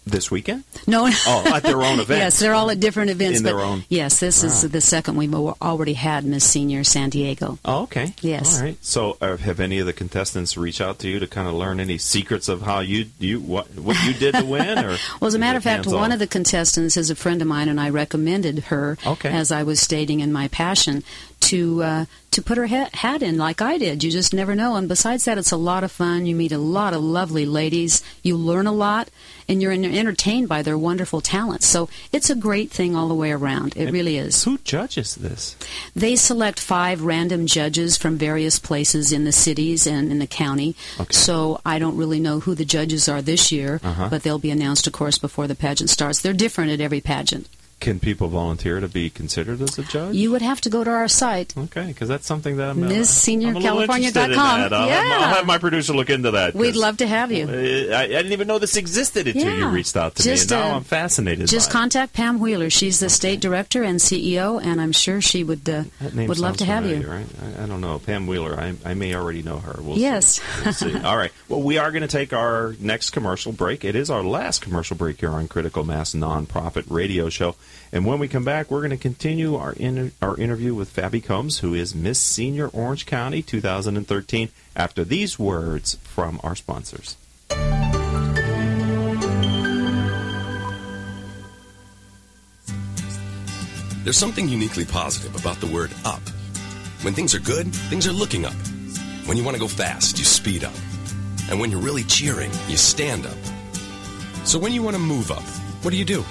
This 0.09 0.31
weekend? 0.31 0.63
No, 0.87 1.09
Oh, 1.27 1.51
at 1.55 1.63
their 1.63 1.81
own 1.81 1.99
events. 1.99 2.19
yes, 2.19 2.39
they're 2.39 2.53
all 2.53 2.69
at 2.71 2.79
different 2.79 3.11
events. 3.11 3.39
In 3.39 3.43
their 3.43 3.59
own- 3.59 3.83
Yes, 3.89 4.19
this 4.19 4.43
is 4.43 4.63
Wow. 4.63 4.69
the 4.69 4.81
second 4.81 5.15
we've 5.17 5.33
already 5.35 5.93
had 5.93 6.23
Miss 6.25 6.43
Senior 6.45 6.83
San 6.83 7.09
Diego. 7.09 7.59
Oh, 7.65 7.83
okay. 7.83 8.13
Yes. 8.21 8.57
All 8.57 8.63
right. 8.63 8.77
So, 8.81 9.17
uh, 9.21 9.37
have 9.37 9.59
any 9.59 9.79
of 9.79 9.85
the 9.85 9.93
contestants 9.93 10.55
reach 10.57 10.79
out 10.81 10.99
to 10.99 11.09
you 11.09 11.19
to 11.19 11.27
kind 11.27 11.47
of 11.47 11.53
learn 11.53 11.79
any 11.79 11.97
secrets 11.97 12.47
of 12.47 12.61
how 12.61 12.79
you 12.79 13.05
you 13.19 13.39
what 13.39 13.67
what 13.77 13.97
you 14.05 14.13
did 14.13 14.35
to 14.35 14.45
win? 14.45 14.79
Or 14.79 14.97
Well, 15.19 15.27
as 15.27 15.33
a 15.33 15.39
matter 15.39 15.57
of 15.57 15.63
fact, 15.63 15.85
one 15.87 16.11
of 16.11 16.19
the 16.19 16.27
contestants 16.27 16.95
is 16.97 17.09
a 17.09 17.15
friend 17.15 17.41
of 17.41 17.47
mine, 17.47 17.69
and 17.69 17.79
I 17.79 17.89
recommended 17.89 18.59
her, 18.65 18.97
Okay. 19.05 19.29
as 19.29 19.51
I 19.51 19.63
was 19.63 19.79
stating 19.79 20.19
in 20.21 20.31
my 20.31 20.47
passion, 20.47 21.03
to 21.51 21.83
uh, 21.83 22.05
to 22.31 22.41
put 22.41 22.57
her 22.57 22.67
hat, 22.67 22.93
hat 22.95 23.21
in 23.23 23.37
like 23.37 23.61
I 23.61 23.77
did. 23.77 24.03
You 24.03 24.11
just 24.11 24.33
never 24.33 24.53
know. 24.55 24.75
And 24.75 24.87
besides 24.87 25.25
that, 25.25 25.37
it's 25.37 25.51
a 25.51 25.57
lot 25.57 25.83
of 25.83 25.91
fun. 25.91 26.25
You 26.25 26.35
meet 26.35 26.51
a 26.51 26.57
lot 26.59 26.93
of 26.93 27.01
lovely 27.01 27.45
ladies. 27.45 28.03
You 28.21 28.37
learn 28.37 28.67
a 28.67 28.71
lot, 28.71 29.09
and 29.49 29.59
you're 29.61 29.71
entertained 29.71 30.47
by 30.47 30.61
their 30.61 30.77
wonderful 30.77 31.21
talents. 31.21 31.65
So 31.65 31.89
it's 32.11 32.29
a 32.29 32.35
great 32.35 32.69
thing 32.69 32.95
all 32.95 33.07
the 33.07 33.15
way 33.15 33.31
around. 33.31 33.73
It 33.75 33.85
And 33.85 33.93
really 33.93 34.17
is. 34.17 34.43
Who 34.43 34.59
judges 34.59 35.15
this? 35.15 35.55
They 35.95 36.15
select 36.15 36.59
five 36.59 37.01
random 37.01 37.47
judges 37.47 37.97
from 37.97 38.17
various 38.17 38.59
places 38.59 39.11
in 39.11 39.23
the 39.23 39.31
cities 39.31 39.87
and 39.87 40.11
in 40.11 40.19
the 40.19 40.27
county. 40.27 40.75
Okay. 40.99 41.13
So 41.13 41.59
I 41.65 41.79
don't 41.79 41.97
really 41.97 42.19
know 42.19 42.39
who 42.41 42.53
the 42.55 42.65
judges 42.65 43.09
are 43.09 43.21
this 43.21 43.51
year, 43.51 43.79
Uh-huh. 43.83 44.09
but 44.11 44.21
they'll 44.23 44.37
be 44.37 44.51
announced, 44.51 44.85
of 44.85 44.93
course, 44.93 45.17
before 45.17 45.47
the 45.47 45.55
pageant 45.55 45.89
starts. 45.89 46.21
They're 46.21 46.33
different 46.33 46.71
at 46.71 46.81
every 46.81 47.01
pageant. 47.01 47.47
Can 47.79 47.99
people 47.99 48.27
volunteer 48.27 48.79
to 48.79 48.87
be 48.87 49.09
considered 49.09 49.61
as 49.61 49.77
a 49.77 49.83
judge? 49.83 50.15
You 50.15 50.31
would 50.31 50.41
have 50.41 50.59
to 50.61 50.69
go 50.69 50.83
to 50.83 50.89
our 50.89 51.07
site. 51.07 51.55
Okay, 51.55 51.85
because 51.87 52.09
that's 52.09 52.25
something 52.25 52.57
that 52.57 52.71
I'm 52.71 52.77
MissSeniorCalifornia.com. 52.77 54.31
In. 54.31 54.37
I'll, 54.39 54.57
have, 54.57 54.89
Yeah. 54.89 55.17
I'll 55.19 55.35
have 55.35 55.45
my 55.45 55.57
producer 55.59 55.93
look 55.93 56.09
into 56.09 56.31
that. 56.31 56.55
We'd 56.55 56.75
love 56.75 56.97
to 56.97 57.07
have 57.07 57.31
you. 57.31 57.47
I, 57.47 58.03
I 58.03 58.07
didn't 58.07 58.31
even 58.31 58.47
know 58.47 58.57
this 58.59 58.77
existed 58.77 59.27
until 59.27 59.55
you 59.55 59.67
reached 59.69 59.95
out 59.95 60.15
to 60.15 60.23
Just, 60.23 60.49
me, 60.49 60.55
and 60.57 60.65
now 60.65 60.73
uh, 60.73 60.77
I'm 60.77 60.83
fascinated. 60.83 61.47
Just 61.47 61.69
contact 61.69 62.13
Pam 62.13 62.39
Wheeler. 62.39 62.69
She's 62.69 62.99
the 62.99 63.09
state 63.09 63.39
director 63.41 63.83
and 63.83 63.99
CEO, 63.99 64.61
and 64.63 64.81
I'm 64.81 64.91
sure 64.91 65.21
she 65.21 65.43
would 65.43 65.69
uh, 65.69 65.73
it. 65.73 65.99
That 65.99 66.15
name 66.15 66.27
would 66.29 66.39
love 66.39 66.57
to 66.57 66.65
have 66.65 66.85
you. 66.85 67.07
Right? 67.07 67.27
I, 67.59 67.63
I 67.63 67.65
don't 67.67 67.81
know, 67.81 67.99
Pam 67.99 68.25
Wheeler. 68.27 68.59
I, 68.59 68.73
I 68.85 68.95
may 68.95 69.13
already 69.13 69.43
know 69.43 69.59
her. 69.59 69.79
We'll 69.81 69.97
Yes. 69.97 70.41
See. 70.41 70.63
We'll 70.63 70.73
see. 70.73 70.99
All 71.03 71.17
right. 71.17 71.31
Well, 71.47 71.61
we 71.61 71.77
are 71.77 71.91
going 71.91 72.01
to 72.01 72.07
take 72.07 72.33
our 72.33 72.75
next 72.79 73.11
commercial 73.11 73.51
break. 73.51 73.85
It 73.85 73.95
is 73.95 74.09
our 74.09 74.23
last 74.23 74.61
commercial 74.61 74.97
break 74.97 75.19
here 75.19 75.31
on 75.31 75.47
Critical 75.47 75.83
Mass 75.83 76.13
Nonprofit 76.13 76.85
Radio 76.89 77.29
Show. 77.29 77.55
And 77.91 78.05
when 78.05 78.19
we 78.19 78.27
come 78.27 78.43
back, 78.43 78.69
we're 78.69 78.81
going 78.81 78.91
to 78.91 78.97
continue 78.97 79.55
our 79.55 79.73
in, 79.73 80.11
our 80.21 80.37
interview 80.37 80.73
with 80.73 80.93
Fabi 80.93 81.23
Combs, 81.23 81.59
who 81.59 81.73
is 81.73 81.95
Miss 81.95 82.19
Senior 82.19 82.67
Orange 82.67 83.05
County 83.05 83.41
2013. 83.41 84.49
After 84.75 85.03
these 85.03 85.39
words 85.39 85.95
from 86.03 86.39
our 86.43 86.55
sponsors. 86.55 87.15
There's 94.03 94.17
something 94.17 94.47
uniquely 94.47 94.85
positive 94.85 95.35
about 95.35 95.59
the 95.59 95.67
word 95.67 95.91
up. 96.05 96.21
When 97.01 97.13
things 97.13 97.35
are 97.35 97.39
good, 97.39 97.73
things 97.73 98.07
are 98.07 98.13
looking 98.13 98.45
up. 98.45 98.55
When 99.25 99.35
you 99.35 99.43
want 99.43 99.55
to 99.55 99.59
go 99.59 99.67
fast, 99.67 100.17
you 100.17 100.23
speed 100.23 100.63
up. 100.63 100.73
And 101.49 101.59
when 101.59 101.71
you're 101.71 101.81
really 101.81 102.03
cheering, 102.03 102.51
you 102.69 102.77
stand 102.77 103.25
up. 103.25 103.37
So 104.45 104.57
when 104.57 104.71
you 104.71 104.81
want 104.81 104.95
to 104.95 105.01
move 105.01 105.29
up, 105.29 105.43
what 105.83 105.91
do 105.91 105.97
you 105.97 106.05
do? 106.05 106.23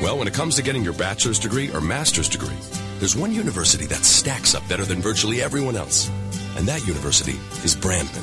Well, 0.00 0.16
when 0.16 0.28
it 0.28 0.34
comes 0.34 0.54
to 0.54 0.62
getting 0.62 0.84
your 0.84 0.92
bachelor's 0.92 1.40
degree 1.40 1.72
or 1.72 1.80
master's 1.80 2.28
degree, 2.28 2.56
there's 3.00 3.16
one 3.16 3.34
university 3.34 3.84
that 3.86 4.04
stacks 4.04 4.54
up 4.54 4.66
better 4.68 4.84
than 4.84 5.02
virtually 5.02 5.42
everyone 5.42 5.76
else. 5.76 6.08
And 6.56 6.68
that 6.68 6.86
university 6.86 7.32
is 7.64 7.74
Brandman. 7.74 8.22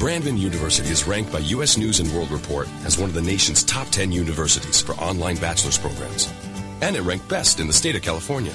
Brandman 0.00 0.36
University 0.36 0.88
is 0.88 1.06
ranked 1.06 1.32
by 1.32 1.38
U.S. 1.54 1.76
News 1.76 2.00
and 2.00 2.12
World 2.12 2.32
Report 2.32 2.68
as 2.84 2.98
one 2.98 3.08
of 3.08 3.14
the 3.14 3.22
nation's 3.22 3.62
top 3.62 3.86
10 3.90 4.10
universities 4.10 4.82
for 4.82 4.94
online 4.94 5.36
bachelor's 5.36 5.78
programs. 5.78 6.28
And 6.80 6.96
it 6.96 7.02
ranked 7.02 7.28
best 7.28 7.60
in 7.60 7.68
the 7.68 7.72
state 7.72 7.94
of 7.94 8.02
California. 8.02 8.54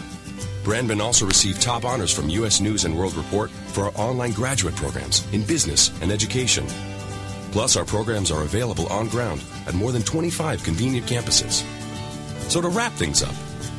Brandman 0.66 1.00
also 1.00 1.26
received 1.26 1.62
top 1.62 1.86
honors 1.86 2.14
from 2.14 2.28
U.S. 2.30 2.60
News 2.60 2.84
and 2.84 2.98
World 2.98 3.16
Report 3.16 3.50
for 3.50 3.86
our 3.86 3.92
online 3.96 4.32
graduate 4.32 4.76
programs 4.76 5.26
in 5.32 5.44
business 5.44 5.90
and 6.02 6.12
education. 6.12 6.68
Plus, 7.54 7.78
our 7.78 7.86
programs 7.86 8.30
are 8.30 8.42
available 8.42 8.88
on 8.88 9.08
ground 9.08 9.42
at 9.68 9.74
more 9.74 9.94
than 9.94 10.02
25 10.02 10.62
convenient 10.64 11.08
campuses. 11.08 11.64
So 12.48 12.62
to 12.62 12.70
wrap 12.70 12.94
things 12.94 13.24
up, 13.24 13.36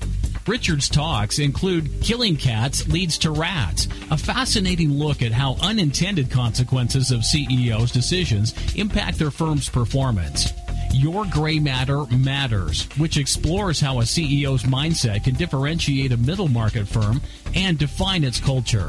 Richard's 0.48 0.88
talks 0.88 1.38
include 1.38 1.90
Killing 2.00 2.34
Cats 2.34 2.88
Leads 2.88 3.18
to 3.18 3.30
Rats, 3.30 3.86
a 4.10 4.16
fascinating 4.16 4.90
look 4.90 5.20
at 5.20 5.30
how 5.30 5.56
unintended 5.60 6.30
consequences 6.30 7.10
of 7.10 7.22
CEOs' 7.22 7.92
decisions 7.92 8.54
impact 8.74 9.18
their 9.18 9.30
firm's 9.30 9.68
performance. 9.68 10.54
Your 10.94 11.26
Gray 11.26 11.58
Matter 11.58 12.06
Matters, 12.06 12.84
which 12.96 13.18
explores 13.18 13.78
how 13.78 14.00
a 14.00 14.04
CEO's 14.04 14.62
mindset 14.62 15.24
can 15.24 15.34
differentiate 15.34 16.12
a 16.12 16.16
middle 16.16 16.48
market 16.48 16.88
firm 16.88 17.20
and 17.54 17.78
define 17.78 18.24
its 18.24 18.40
culture. 18.40 18.88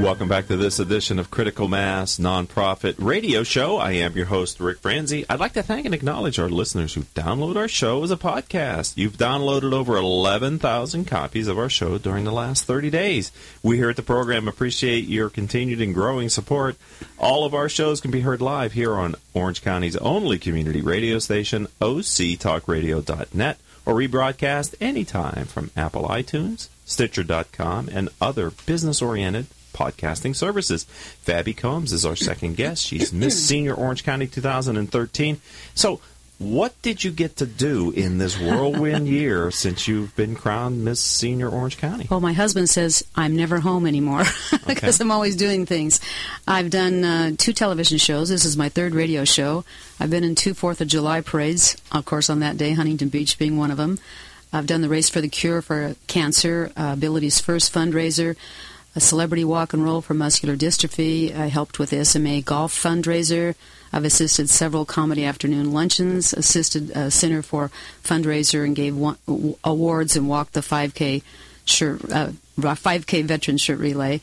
Welcome 0.00 0.28
back 0.28 0.46
to 0.46 0.56
this 0.56 0.78
edition 0.78 1.18
of 1.18 1.30
Critical 1.30 1.68
Mass 1.68 2.18
Nonprofit 2.18 2.94
Radio 2.98 3.42
Show. 3.42 3.76
I 3.76 3.92
am 3.92 4.16
your 4.16 4.24
host, 4.26 4.58
Rick 4.58 4.78
Franzi. 4.78 5.26
I'd 5.28 5.40
like 5.40 5.52
to 5.52 5.62
thank 5.62 5.84
and 5.84 5.94
acknowledge 5.94 6.38
our 6.38 6.48
listeners 6.48 6.94
who 6.94 7.02
download 7.14 7.56
our 7.56 7.68
show 7.68 8.02
as 8.02 8.10
a 8.10 8.16
podcast. 8.16 8.96
You've 8.96 9.18
downloaded 9.18 9.74
over 9.74 9.96
11,000 9.96 11.04
copies 11.04 11.48
of 11.48 11.58
our 11.58 11.68
show 11.68 11.98
during 11.98 12.24
the 12.24 12.32
last 12.32 12.64
30 12.64 12.88
days. 12.88 13.30
We 13.62 13.76
here 13.76 13.90
at 13.90 13.96
the 13.96 14.02
program 14.02 14.48
appreciate 14.48 15.04
your 15.04 15.28
continued 15.28 15.82
and 15.82 15.92
growing 15.92 16.30
support. 16.30 16.76
All 17.18 17.44
of 17.44 17.52
our 17.52 17.68
shows 17.68 18.00
can 18.00 18.10
be 18.10 18.22
heard 18.22 18.40
live 18.40 18.72
here 18.72 18.94
on 18.94 19.16
Orange 19.34 19.60
County's 19.60 19.96
only 19.96 20.38
community 20.38 20.80
radio 20.80 21.18
station, 21.18 21.68
octalkradio.net, 21.82 23.58
or 23.84 23.94
rebroadcast 23.94 24.74
anytime 24.80 25.44
from 25.44 25.70
Apple 25.76 26.08
iTunes, 26.08 26.68
Stitcher.com, 26.86 27.90
and 27.92 28.08
other 28.18 28.50
business-oriented 28.50 29.46
podcasting 29.72 30.34
services. 30.36 30.86
Fabi 31.26 31.56
Combs 31.56 31.92
is 31.92 32.04
our 32.04 32.16
second 32.16 32.56
guest. 32.56 32.84
She's 32.86 33.12
Miss 33.12 33.42
Senior 33.46 33.74
Orange 33.74 34.04
County 34.04 34.26
2013. 34.26 35.40
So, 35.74 36.00
what 36.38 36.72
did 36.80 37.04
you 37.04 37.10
get 37.10 37.36
to 37.36 37.44
do 37.46 37.90
in 37.90 38.16
this 38.16 38.38
whirlwind 38.40 39.06
year 39.20 39.50
since 39.50 39.86
you've 39.86 40.16
been 40.16 40.34
crowned 40.34 40.82
Miss 40.82 40.98
Senior 40.98 41.50
Orange 41.50 41.76
County? 41.76 42.06
Well, 42.10 42.20
my 42.22 42.32
husband 42.32 42.70
says 42.70 43.04
I'm 43.14 43.36
never 43.36 43.60
home 43.60 43.86
anymore 43.86 44.24
because 44.66 44.94
Okay. 45.00 45.04
I'm 45.04 45.10
always 45.10 45.36
doing 45.36 45.66
things. 45.66 46.00
I've 46.48 46.70
done 46.70 47.04
uh, 47.04 47.32
two 47.36 47.52
television 47.52 47.98
shows. 47.98 48.30
This 48.30 48.46
is 48.46 48.56
my 48.56 48.70
third 48.70 48.94
radio 48.94 49.26
show. 49.26 49.66
I've 49.98 50.08
been 50.08 50.24
in 50.24 50.34
two 50.34 50.54
Fourth 50.54 50.80
of 50.80 50.88
July 50.88 51.20
parades, 51.20 51.76
of 51.92 52.06
course, 52.06 52.30
on 52.30 52.40
that 52.40 52.56
day, 52.56 52.72
Huntington 52.72 53.10
Beach 53.10 53.38
being 53.38 53.58
one 53.58 53.70
of 53.70 53.76
them. 53.76 53.98
I've 54.50 54.66
done 54.66 54.80
the 54.80 54.88
Race 54.88 55.10
for 55.10 55.20
the 55.20 55.28
Cure 55.28 55.60
for 55.60 55.94
Cancer, 56.06 56.72
uh, 56.74 56.94
Ability's 56.94 57.38
first 57.38 57.70
fundraiser, 57.72 58.34
a 58.94 59.00
celebrity 59.00 59.44
walk 59.44 59.72
and 59.72 59.84
roll 59.84 60.00
for 60.00 60.14
muscular 60.14 60.56
dystrophy. 60.56 61.34
I 61.34 61.46
helped 61.46 61.78
with 61.78 61.90
the 61.90 62.04
SMA 62.04 62.40
golf 62.42 62.74
fundraiser. 62.74 63.54
I've 63.92 64.04
assisted 64.04 64.50
several 64.50 64.84
comedy 64.84 65.24
afternoon 65.24 65.72
luncheons, 65.72 66.32
assisted 66.32 66.90
a 66.90 67.10
Center 67.10 67.42
for 67.42 67.70
fundraiser 68.02 68.64
and 68.64 68.74
gave 68.76 68.96
one, 68.96 69.16
awards 69.64 70.16
and 70.16 70.28
walked 70.28 70.52
the 70.52 70.60
5K 70.60 71.22
shirt, 71.64 72.00
uh, 72.10 72.30
5K 72.58 73.24
veteran 73.24 73.58
shirt 73.58 73.78
relay. 73.78 74.20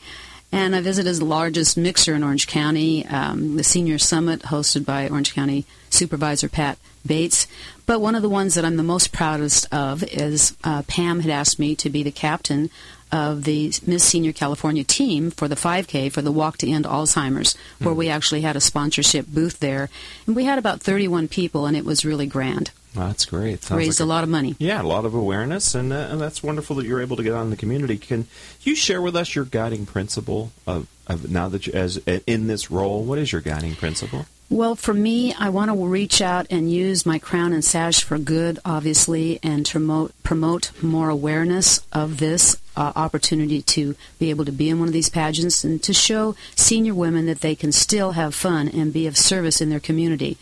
And 0.50 0.74
I 0.74 0.80
visited 0.80 1.16
the 1.16 1.26
largest 1.26 1.76
mixer 1.76 2.14
in 2.14 2.24
Orange 2.24 2.46
County, 2.46 3.04
um, 3.06 3.56
the 3.56 3.64
Senior 3.64 3.98
Summit 3.98 4.42
hosted 4.42 4.86
by 4.86 5.06
Orange 5.08 5.34
County 5.34 5.66
Supervisor 5.90 6.48
Pat 6.48 6.78
Bates. 7.04 7.46
But 7.84 8.00
one 8.00 8.14
of 8.14 8.22
the 8.22 8.30
ones 8.30 8.54
that 8.54 8.64
I'm 8.64 8.78
the 8.78 8.82
most 8.82 9.12
proudest 9.12 9.66
of 9.72 10.02
is 10.04 10.56
uh, 10.64 10.82
Pam 10.88 11.20
had 11.20 11.30
asked 11.30 11.58
me 11.58 11.74
to 11.76 11.90
be 11.90 12.02
the 12.02 12.10
captain 12.10 12.70
of 13.10 13.44
the 13.44 13.72
Miss 13.86 14.04
Senior 14.04 14.32
California 14.32 14.84
team 14.84 15.30
for 15.30 15.48
the 15.48 15.54
5K 15.54 16.12
for 16.12 16.22
the 16.22 16.32
Walk 16.32 16.58
to 16.58 16.70
End 16.70 16.84
Alzheimer's, 16.84 17.56
where 17.78 17.94
we 17.94 18.08
actually 18.08 18.42
had 18.42 18.56
a 18.56 18.60
sponsorship 18.60 19.26
booth 19.26 19.60
there. 19.60 19.88
And 20.26 20.36
we 20.36 20.44
had 20.44 20.58
about 20.58 20.80
31 20.80 21.28
people, 21.28 21.66
and 21.66 21.76
it 21.76 21.84
was 21.84 22.04
really 22.04 22.26
grand. 22.26 22.70
Well, 22.94 23.08
that's 23.08 23.26
great. 23.26 23.62
Sounds 23.62 23.78
Raised 23.78 24.00
like 24.00 24.06
a 24.06 24.08
lot 24.08 24.24
of 24.24 24.30
money. 24.30 24.56
Yeah, 24.58 24.82
a 24.82 24.84
lot 24.84 25.04
of 25.04 25.14
awareness, 25.14 25.74
and, 25.74 25.92
uh, 25.92 26.08
and 26.10 26.20
that's 26.20 26.42
wonderful 26.42 26.76
that 26.76 26.86
you're 26.86 27.02
able 27.02 27.16
to 27.16 27.22
get 27.22 27.34
out 27.34 27.42
in 27.42 27.50
the 27.50 27.56
community. 27.56 27.98
Can 27.98 28.26
you 28.62 28.74
share 28.74 29.02
with 29.02 29.14
us 29.14 29.34
your 29.34 29.44
guiding 29.44 29.86
principle 29.86 30.52
of, 30.66 30.86
of 31.06 31.30
now 31.30 31.48
that 31.48 31.66
you, 31.66 31.72
as 31.74 31.98
in 32.26 32.46
this 32.46 32.70
role? 32.70 33.04
What 33.04 33.18
is 33.18 33.30
your 33.30 33.40
guiding 33.40 33.74
principle? 33.74 34.26
Well, 34.50 34.76
for 34.76 34.94
me, 34.94 35.34
I 35.34 35.50
want 35.50 35.70
to 35.70 35.86
reach 35.86 36.22
out 36.22 36.46
and 36.48 36.72
use 36.72 37.04
my 37.04 37.18
crown 37.18 37.52
and 37.52 37.62
sash 37.62 38.02
for 38.02 38.16
good, 38.16 38.58
obviously, 38.64 39.38
and 39.42 39.68
promote, 39.68 40.14
promote 40.22 40.70
more 40.82 41.10
awareness 41.10 41.82
of 41.92 42.16
this 42.16 42.56
uh, 42.74 42.92
opportunity 42.96 43.60
to 43.60 43.94
be 44.18 44.30
able 44.30 44.46
to 44.46 44.52
be 44.52 44.70
in 44.70 44.78
one 44.78 44.88
of 44.88 44.94
these 44.94 45.10
pageants 45.10 45.64
and 45.64 45.82
to 45.82 45.92
show 45.92 46.34
senior 46.56 46.94
women 46.94 47.26
that 47.26 47.42
they 47.42 47.54
can 47.54 47.72
still 47.72 48.12
have 48.12 48.34
fun 48.34 48.68
and 48.68 48.90
be 48.90 49.06
of 49.06 49.18
service 49.18 49.60
in 49.60 49.68
their 49.68 49.80
community. 49.80 50.38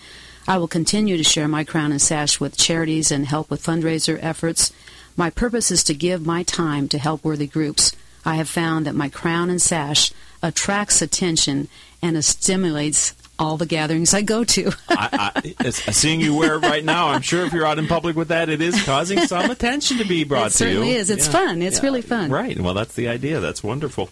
I 0.46 0.58
will 0.58 0.68
continue 0.68 1.16
to 1.16 1.24
share 1.24 1.48
my 1.48 1.64
crown 1.64 1.90
and 1.90 2.00
sash 2.00 2.38
with 2.38 2.56
charities 2.56 3.10
and 3.10 3.26
help 3.26 3.50
with 3.50 3.64
fundraiser 3.64 4.20
efforts. 4.22 4.72
My 5.16 5.30
purpose 5.30 5.72
is 5.72 5.82
to 5.82 5.94
give 5.94 6.24
my 6.24 6.44
time 6.44 6.86
to 6.90 6.98
help 6.98 7.24
worthy 7.24 7.48
groups. 7.48 7.90
I 8.24 8.36
have 8.36 8.48
found 8.48 8.86
that 8.86 8.94
my 8.94 9.08
crown 9.08 9.50
and 9.50 9.60
sash 9.60 10.12
attracts 10.44 11.02
attention 11.02 11.66
and 12.00 12.24
stimulates 12.24 13.14
all 13.38 13.56
the 13.56 13.66
gatherings 13.66 14.14
I 14.14 14.22
go 14.22 14.44
to. 14.44 14.72
I, 14.88 15.42
I, 15.58 15.70
seeing 15.70 16.20
you 16.20 16.36
wear 16.36 16.54
it 16.54 16.60
right 16.60 16.84
now, 16.84 17.08
I'm 17.08 17.22
sure 17.22 17.44
if 17.44 17.52
you're 17.52 17.66
out 17.66 17.78
in 17.78 17.86
public 17.86 18.16
with 18.16 18.28
that, 18.28 18.48
it 18.48 18.60
is 18.60 18.82
causing 18.84 19.20
some 19.26 19.50
attention 19.50 19.98
to 19.98 20.04
be 20.04 20.24
brought 20.24 20.52
to 20.52 20.64
you. 20.64 20.70
It 20.70 20.74
certainly 20.74 20.90
is. 20.92 21.10
It's 21.10 21.26
yeah. 21.26 21.32
fun. 21.32 21.62
It's 21.62 21.78
yeah. 21.78 21.82
really 21.84 22.02
fun. 22.02 22.30
Right. 22.30 22.58
Well, 22.58 22.74
that's 22.74 22.94
the 22.94 23.08
idea. 23.08 23.40
That's 23.40 23.62
wonderful. 23.62 24.10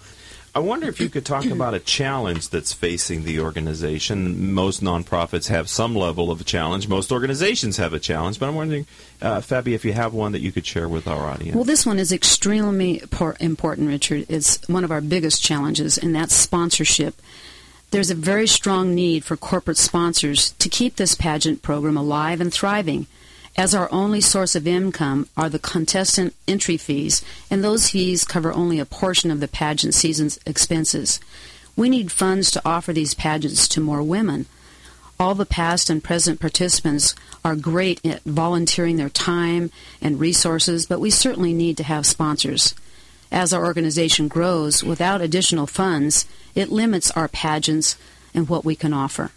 I 0.56 0.60
wonder 0.60 0.86
if 0.88 1.00
you 1.00 1.08
could 1.08 1.26
talk 1.26 1.46
about 1.46 1.74
a 1.74 1.80
challenge 1.80 2.50
that's 2.50 2.72
facing 2.72 3.24
the 3.24 3.40
organization. 3.40 4.54
Most 4.54 4.84
nonprofits 4.84 5.48
have 5.48 5.68
some 5.68 5.96
level 5.96 6.30
of 6.30 6.40
a 6.40 6.44
challenge. 6.44 6.86
Most 6.86 7.10
organizations 7.10 7.76
have 7.78 7.92
a 7.92 7.98
challenge, 7.98 8.38
but 8.38 8.48
I'm 8.48 8.54
wondering, 8.54 8.86
uh, 9.20 9.38
Fabi, 9.38 9.72
if 9.74 9.84
you 9.84 9.94
have 9.94 10.14
one 10.14 10.30
that 10.30 10.42
you 10.42 10.52
could 10.52 10.64
share 10.64 10.88
with 10.88 11.08
our 11.08 11.26
audience. 11.26 11.56
Well, 11.56 11.64
this 11.64 11.84
one 11.84 11.98
is 11.98 12.12
extremely 12.12 13.02
important, 13.40 13.88
Richard. 13.88 14.26
It's 14.28 14.60
one 14.68 14.84
of 14.84 14.92
our 14.92 15.00
biggest 15.00 15.42
challenges, 15.42 15.98
and 15.98 16.14
that's 16.14 16.36
sponsorship. 16.36 17.20
There's 17.94 18.10
a 18.10 18.16
very 18.16 18.48
strong 18.48 18.92
need 18.92 19.24
for 19.24 19.36
corporate 19.36 19.76
sponsors 19.76 20.50
to 20.58 20.68
keep 20.68 20.96
this 20.96 21.14
pageant 21.14 21.62
program 21.62 21.96
alive 21.96 22.40
and 22.40 22.52
thriving 22.52 23.06
as 23.56 23.72
our 23.72 23.88
only 23.92 24.20
source 24.20 24.56
of 24.56 24.66
income 24.66 25.28
are 25.36 25.48
the 25.48 25.60
contestant 25.60 26.34
entry 26.48 26.76
fees, 26.76 27.24
and 27.48 27.62
those 27.62 27.90
fees 27.90 28.24
cover 28.24 28.52
only 28.52 28.80
a 28.80 28.84
portion 28.84 29.30
of 29.30 29.38
the 29.38 29.46
pageant 29.46 29.94
season's 29.94 30.40
expenses. 30.44 31.20
We 31.76 31.88
need 31.88 32.10
funds 32.10 32.50
to 32.50 32.62
offer 32.64 32.92
these 32.92 33.14
pageants 33.14 33.68
to 33.68 33.80
more 33.80 34.02
women. 34.02 34.46
All 35.20 35.36
the 35.36 35.46
past 35.46 35.88
and 35.88 36.02
present 36.02 36.40
participants 36.40 37.14
are 37.44 37.54
great 37.54 38.04
at 38.04 38.24
volunteering 38.24 38.96
their 38.96 39.08
time 39.08 39.70
and 40.02 40.18
resources, 40.18 40.84
but 40.86 40.98
we 40.98 41.10
certainly 41.10 41.52
need 41.52 41.76
to 41.76 41.84
have 41.84 42.06
sponsors. 42.06 42.74
As 43.34 43.52
our 43.52 43.64
organization 43.64 44.28
grows, 44.28 44.84
without 44.84 45.20
additional 45.20 45.66
funds, 45.66 46.24
it 46.54 46.70
limits 46.70 47.10
our 47.10 47.26
pageants 47.26 47.96
and 48.32 48.48
what 48.48 48.64
we 48.64 48.76
can 48.76 48.92
offer. 48.92 49.32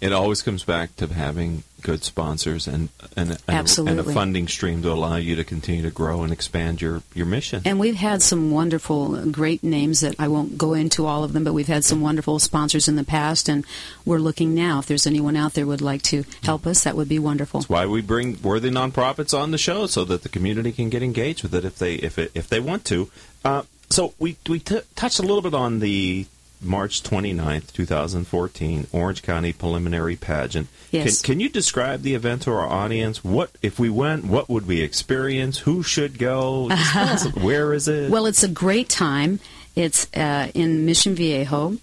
It 0.00 0.12
always 0.12 0.42
comes 0.42 0.64
back 0.64 0.96
to 0.96 1.06
having 1.06 1.62
good 1.82 2.04
sponsors 2.04 2.66
and 2.66 2.88
and, 3.16 3.38
and, 3.48 3.78
and, 3.78 4.00
a 4.00 4.04
funding 4.04 4.48
stream 4.48 4.82
to 4.82 4.90
allow 4.90 5.16
you 5.16 5.36
to 5.36 5.44
continue 5.44 5.82
to 5.82 5.90
grow 5.90 6.22
and 6.22 6.32
expand 6.32 6.80
your, 6.80 7.02
your 7.14 7.26
mission. 7.26 7.62
And 7.64 7.78
we've 7.80 7.96
had 7.96 8.22
some 8.22 8.50
wonderful, 8.50 9.30
great 9.30 9.62
names 9.64 10.00
that 10.00 10.14
I 10.18 10.28
won't 10.28 10.58
go 10.58 10.74
into 10.74 11.06
all 11.06 11.24
of 11.24 11.32
them, 11.32 11.44
but 11.44 11.52
we've 11.52 11.68
had 11.68 11.84
some 11.84 12.00
wonderful 12.00 12.38
sponsors 12.38 12.88
in 12.88 12.96
the 12.96 13.04
past, 13.04 13.48
and 13.48 13.64
we're 14.04 14.18
looking 14.18 14.54
now. 14.54 14.78
If 14.78 14.86
there's 14.86 15.06
anyone 15.06 15.36
out 15.36 15.54
there 15.54 15.66
would 15.66 15.80
like 15.80 16.02
to 16.02 16.24
help 16.42 16.66
us, 16.66 16.84
that 16.84 16.96
would 16.96 17.08
be 17.08 17.18
wonderful. 17.18 17.60
That's 17.60 17.70
why 17.70 17.86
we 17.86 18.02
bring 18.02 18.40
worthy 18.42 18.70
nonprofits 18.70 19.36
on 19.36 19.50
the 19.50 19.58
show 19.58 19.86
so 19.86 20.04
that 20.04 20.22
the 20.22 20.28
community 20.28 20.72
can 20.72 20.90
get 20.90 21.02
engaged 21.02 21.42
with 21.42 21.54
it 21.54 21.64
if 21.64 21.78
they 21.78 21.94
if 21.94 22.18
it, 22.18 22.30
if 22.34 22.48
they 22.48 22.60
want 22.60 22.84
to. 22.86 23.10
Uh, 23.44 23.62
so 23.90 24.14
we 24.18 24.36
we 24.48 24.60
t- 24.60 24.80
touched 24.96 25.18
a 25.18 25.22
little 25.22 25.42
bit 25.42 25.54
on 25.54 25.80
the 25.80 26.26
March 26.60 27.02
29th, 27.02 27.72
2014, 27.72 28.88
Orange 28.92 29.22
County 29.22 29.52
Preliminary 29.52 30.16
Pageant. 30.16 30.68
Yes. 30.90 31.22
Can, 31.22 31.34
can, 31.34 31.40
you 31.40 31.48
describe 31.48 32.02
the 32.02 32.14
event 32.14 32.42
to 32.42 32.50
our 32.50 32.66
audience? 32.66 33.22
What 33.22 33.50
if 33.62 33.78
we 33.78 33.88
went? 33.88 34.24
What 34.24 34.48
would 34.48 34.66
we 34.66 34.80
experience? 34.80 35.58
Who 35.58 35.82
should 35.82 36.18
go? 36.18 36.68
Where 37.34 37.72
is 37.72 37.86
it? 37.88 38.10
Well, 38.10 38.26
it's 38.26 38.42
a 38.42 38.48
great 38.48 38.88
time. 38.88 39.40
It's 39.76 40.08
uh, 40.14 40.50
in 40.54 40.84
Mission 40.84 41.14
Viejo, 41.14 41.76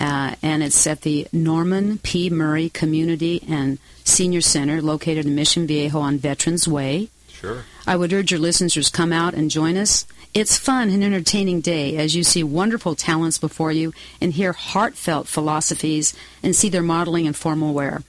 uh, 0.00 0.34
and 0.42 0.62
it's 0.62 0.86
at 0.86 1.02
the 1.02 1.28
Norman 1.32 1.98
P. 1.98 2.28
Murray 2.28 2.68
Community 2.68 3.42
and 3.48 3.78
Senior 4.04 4.40
Center, 4.40 4.82
located 4.82 5.26
in 5.26 5.34
Mission 5.36 5.66
Viejo 5.66 6.00
on 6.00 6.18
Veterans 6.18 6.66
Way. 6.66 7.08
Sure. 7.28 7.64
I 7.86 7.96
would 7.96 8.12
urge 8.12 8.32
your 8.32 8.40
listeners 8.40 8.74
to 8.74 8.90
come 8.90 9.12
out 9.12 9.34
and 9.34 9.50
join 9.50 9.76
us. 9.76 10.06
It's 10.34 10.58
fun 10.58 10.90
and 10.90 11.02
entertaining 11.02 11.60
day 11.60 11.96
as 11.96 12.14
you 12.14 12.22
see 12.22 12.42
wonderful 12.42 12.94
talents 12.94 13.38
before 13.38 13.72
you 13.72 13.92
and 14.20 14.32
hear 14.32 14.52
heartfelt 14.52 15.28
philosophies 15.28 16.14
and 16.42 16.54
see 16.54 16.68
their 16.68 16.82
modeling 16.82 17.24
in 17.24 17.32
formal 17.32 17.72
wear. 17.72 18.02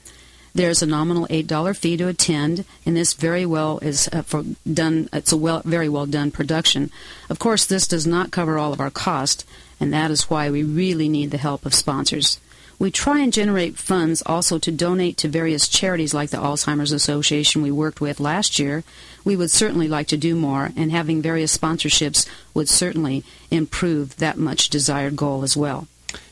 There's 0.54 0.82
a 0.82 0.88
nominal 0.88 1.28
eight 1.30 1.46
dollar 1.46 1.76
fee 1.76 1.98
to 1.98 2.08
attend, 2.08 2.66
and 2.84 2.98
this 2.98 3.14
very 3.14 3.46
well 3.46 3.78
is 3.80 4.10
uh, 4.12 4.24
for 4.24 4.44
done. 4.72 5.08
It's 5.14 5.32
a 5.32 5.38
well, 5.38 5.62
very 5.64 5.88
well 5.88 6.08
done 6.08 6.32
production. 6.32 6.90
Of 7.30 7.38
course, 7.38 7.66
this 7.66 7.88
does 7.88 8.08
not 8.08 8.32
cover 8.32 8.58
all 8.58 8.74
of 8.74 8.82
our 8.82 8.90
cost, 8.90 9.46
and 9.80 9.94
that 9.94 10.10
is 10.10 10.32
why 10.32 10.50
we 10.50 10.64
really 10.64 11.10
need 11.10 11.30
the 11.30 11.38
help 11.38 11.64
of 11.64 11.76
sponsors. 11.76 12.40
We 12.80 12.92
try 12.92 13.20
and 13.20 13.34
generate 13.34 13.78
funds 13.78 14.22
also 14.26 14.60
to 14.60 14.72
donate 14.72 15.18
to 15.18 15.28
various 15.28 15.68
charities 15.68 16.14
like 16.14 16.30
the 16.30 16.38
Alzheimer's 16.38 16.92
Association 16.92 17.64
we 17.64 17.72
worked 17.72 18.02
with 18.02 18.20
last 18.20 18.60
year. 18.60 18.84
We 19.26 19.36
would 19.36 19.50
certainly 19.50 19.88
like 19.88 20.08
to 20.10 20.18
do 20.18 20.36
more, 20.36 20.72
and 20.76 20.92
having 20.92 21.22
various 21.22 21.58
sponsorships 21.58 22.28
would 22.54 22.70
certainly 22.70 23.24
improve 23.50 24.18
that 24.18 24.38
much 24.38 24.70
desired 24.70 25.16
goal 25.16 25.44
as 25.44 25.58
well. 25.58 25.88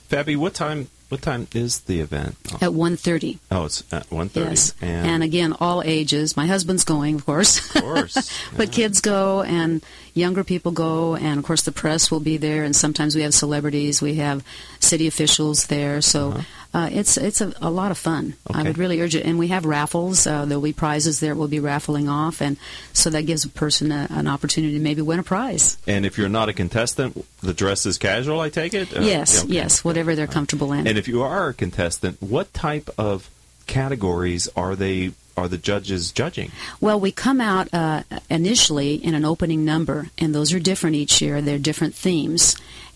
Fabi, 0.08 0.38
what 0.38 0.53
time 0.53 0.89
what 1.10 1.22
time 1.22 1.48
is 1.54 1.82
the 1.82 2.00
event? 2.00 2.36
At 2.56 2.72
1.30. 2.72 3.39
Oh, 3.52 3.65
it's 3.65 3.84
at 3.91 4.10
1.30. 4.10 4.36
Yes. 4.36 4.74
And, 4.82 5.08
and, 5.08 5.24
again, 5.24 5.54
all 5.60 5.84
ages. 5.84 6.36
My 6.36 6.48
husband's 6.48 6.84
going, 6.84 7.15
of 7.15 7.26
course. 7.26 7.76
Of 7.76 7.82
course. 7.82 8.39
but 8.58 8.72
kids 8.72 9.02
go 9.02 9.41
and 9.44 9.84
younger 10.13 10.44
people 10.44 10.72
go, 10.72 11.15
and 11.15 11.39
of 11.39 11.46
course 11.46 11.63
the 11.63 11.72
press 11.72 12.10
will 12.10 12.22
be 12.22 12.38
there, 12.38 12.63
and 12.63 12.76
sometimes 12.76 13.15
we 13.15 13.22
have 13.22 13.34
celebrities, 13.34 14.02
we 14.02 14.15
have 14.15 14.44
city 14.80 15.08
officials 15.08 15.68
there. 15.68 16.02
So 16.02 16.30
Uh-huh. 16.30 16.41
Uh, 16.76 16.90
it's 16.92 17.16
it's 17.16 17.40
a, 17.40 17.54
a 17.62 17.70
lot 17.70 17.90
of 17.90 17.98
fun. 17.98 18.36
I 18.54 18.64
would 18.64 18.78
really 18.78 19.00
urge 19.00 19.16
it. 19.16 19.26
And 19.26 19.40
we 19.40 19.48
have 19.48 19.66
raffles. 19.66 20.28
Uh, 20.28 20.44
there'll 20.44 20.62
be 20.62 20.74
prizes 20.74 21.22
there. 21.22 21.34
We'll 21.34 21.48
be 21.48 21.62
raffling 21.62 22.10
off, 22.10 22.42
and 22.42 22.58
so 22.92 23.10
that 23.12 23.22
gives 23.22 23.46
a 23.46 23.50
person 23.50 23.94
a, 23.94 24.08
an 24.10 24.28
opportunity 24.28 24.74
to 24.74 24.80
maybe 24.82 25.02
win 25.02 25.20
a 25.20 25.24
prize. 25.24 25.78
And 25.88 26.06
if 26.06 26.18
you're 26.18 26.28
not 26.28 26.50
a 26.50 26.54
contestant, 26.54 27.26
the 27.40 27.54
dress 27.54 27.86
is 27.86 27.98
casual, 27.98 28.42
I 28.42 28.50
take 28.50 28.74
it? 28.74 28.94
Uh, 28.94 29.00
yes, 29.00 29.46
okay. 29.46 29.54
yes, 29.54 29.86
whatever 29.86 30.16
they're 30.16 30.28
comfortable 30.28 30.74
in. 30.74 30.86
And 30.86 30.98
if 30.98 31.08
you 31.08 31.24
are 31.24 31.48
a 31.48 31.54
contestant, 31.54 32.22
what 32.22 32.54
type 32.54 32.90
of 32.98 33.30
categories 33.68 34.50
are 34.58 34.76
they 34.76 35.14
are 35.38 35.48
the 35.48 35.58
judges 35.58 36.12
judging? 36.12 36.52
Well, 36.82 37.00
we 37.00 37.12
come 37.12 37.40
out 37.40 37.74
uh, 37.74 38.04
initially 38.30 38.96
in 38.96 39.16
an 39.16 39.24
opening 39.24 39.64
number, 39.64 40.08
and 40.18 40.36
those 40.36 40.54
are 40.54 40.60
different 40.60 40.98
each 40.98 41.22
year. 41.22 41.42
They're 41.42 41.58
different 41.58 41.96
themes. 41.96 42.56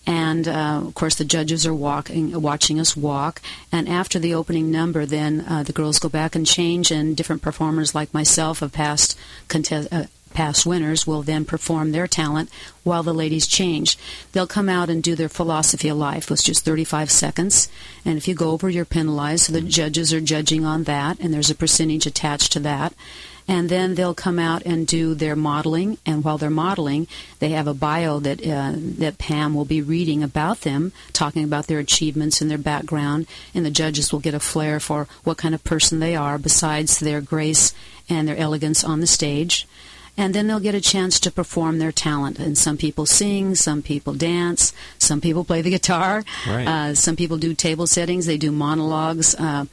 And 0.09 0.47
uh, 0.47 0.81
of 0.87 0.95
course, 0.95 1.13
the 1.13 1.23
judges 1.23 1.67
are 1.67 1.73
walking, 1.73 2.41
watching 2.41 2.79
us 2.79 2.97
walk. 2.97 3.43
And 3.71 3.87
after 3.87 4.17
the 4.17 4.33
opening 4.33 4.71
number, 4.71 5.05
then 5.05 5.45
uh, 5.47 5.61
the 5.61 5.71
girls 5.71 5.99
go 5.99 6.09
back 6.09 6.35
and 6.35 6.47
change, 6.47 6.89
and 6.89 7.15
different 7.15 7.43
performers 7.43 7.93
like 7.93 8.11
myself, 8.11 8.63
of 8.63 8.71
past 8.71 9.15
contest, 9.49 9.87
uh, 9.91 10.05
past 10.33 10.65
winners, 10.65 11.05
will 11.05 11.21
then 11.21 11.45
perform 11.45 11.91
their 11.91 12.07
talent 12.07 12.49
while 12.83 13.03
the 13.03 13.13
ladies 13.13 13.45
change. 13.45 13.99
They'll 14.31 14.47
come 14.47 14.67
out 14.67 14.89
and 14.89 15.03
do 15.03 15.13
their 15.13 15.29
philosophy 15.29 15.89
of 15.89 15.97
life, 15.97 16.31
which 16.31 16.49
is 16.49 16.59
35 16.59 17.11
seconds. 17.11 17.69
And 18.03 18.17
if 18.17 18.27
you 18.27 18.33
go 18.33 18.49
over, 18.49 18.67
you're 18.67 18.85
penalized. 18.85 19.45
So 19.45 19.53
the 19.53 19.61
judges 19.61 20.11
are 20.11 20.21
judging 20.21 20.65
on 20.65 20.85
that, 20.85 21.19
and 21.19 21.31
there's 21.31 21.51
a 21.51 21.55
percentage 21.55 22.07
attached 22.07 22.51
to 22.53 22.59
that 22.61 22.95
and 23.49 23.67
then 23.67 23.95
they'll 23.95 24.13
come 24.13 24.37
out 24.39 24.61
and 24.65 24.85
do 24.85 25.13
their 25.15 25.35
modeling. 25.35 25.97
And 26.05 26.23
while 26.23 26.37
they're 26.37 26.49
modeling, 26.67 27.07
they 27.39 27.49
have 27.49 27.67
a 27.67 27.73
bio 27.73 28.19
that 28.19 28.39
uh, 28.45 28.73
that 28.99 29.17
Pam 29.17 29.53
will 29.55 29.65
be 29.65 29.81
reading 29.81 30.21
about 30.23 30.61
them, 30.61 30.91
talking 31.13 31.43
about 31.43 31.65
their 31.67 31.79
achievements 31.79 32.41
and 32.41 32.49
their 32.49 32.57
background. 32.71 33.25
And 33.55 33.65
the 33.65 33.71
judges 33.71 34.11
will 34.13 34.19
get 34.21 34.33
a 34.35 34.39
flair 34.39 34.79
for 34.79 35.07
what 35.23 35.37
kind 35.37 35.55
of 35.55 35.63
person 35.63 35.99
they 35.99 36.15
are, 36.15 36.37
besides 36.37 36.99
their 36.99 37.21
grace 37.21 37.73
and 38.07 38.27
their 38.27 38.37
elegance 38.37 38.83
on 38.83 38.99
the 39.01 39.07
stage. 39.07 39.67
and 40.17 40.33
then 40.35 40.47
they'll 40.47 40.59
get 40.59 40.75
a 40.75 40.81
chance 40.93 41.17
to 41.17 41.31
perform 41.31 41.79
their 41.79 41.93
talent. 41.93 42.39
And 42.39 42.57
some 42.57 42.75
people 42.77 43.05
sing, 43.05 43.55
some 43.55 43.81
people 43.81 44.13
dance, 44.13 44.73
some 44.97 45.21
people 45.21 45.45
play 45.45 45.61
the 45.61 45.69
guitar, 45.69 46.25
Right. 46.45 46.67
uh, 46.67 46.95
some 46.95 47.15
people 47.15 47.37
do 47.37 47.53
table 47.53 47.87
settings, 47.87 48.25
they 48.25 48.37
do 48.37 48.51
monologues. 48.51 49.33
Uh, 49.35 49.63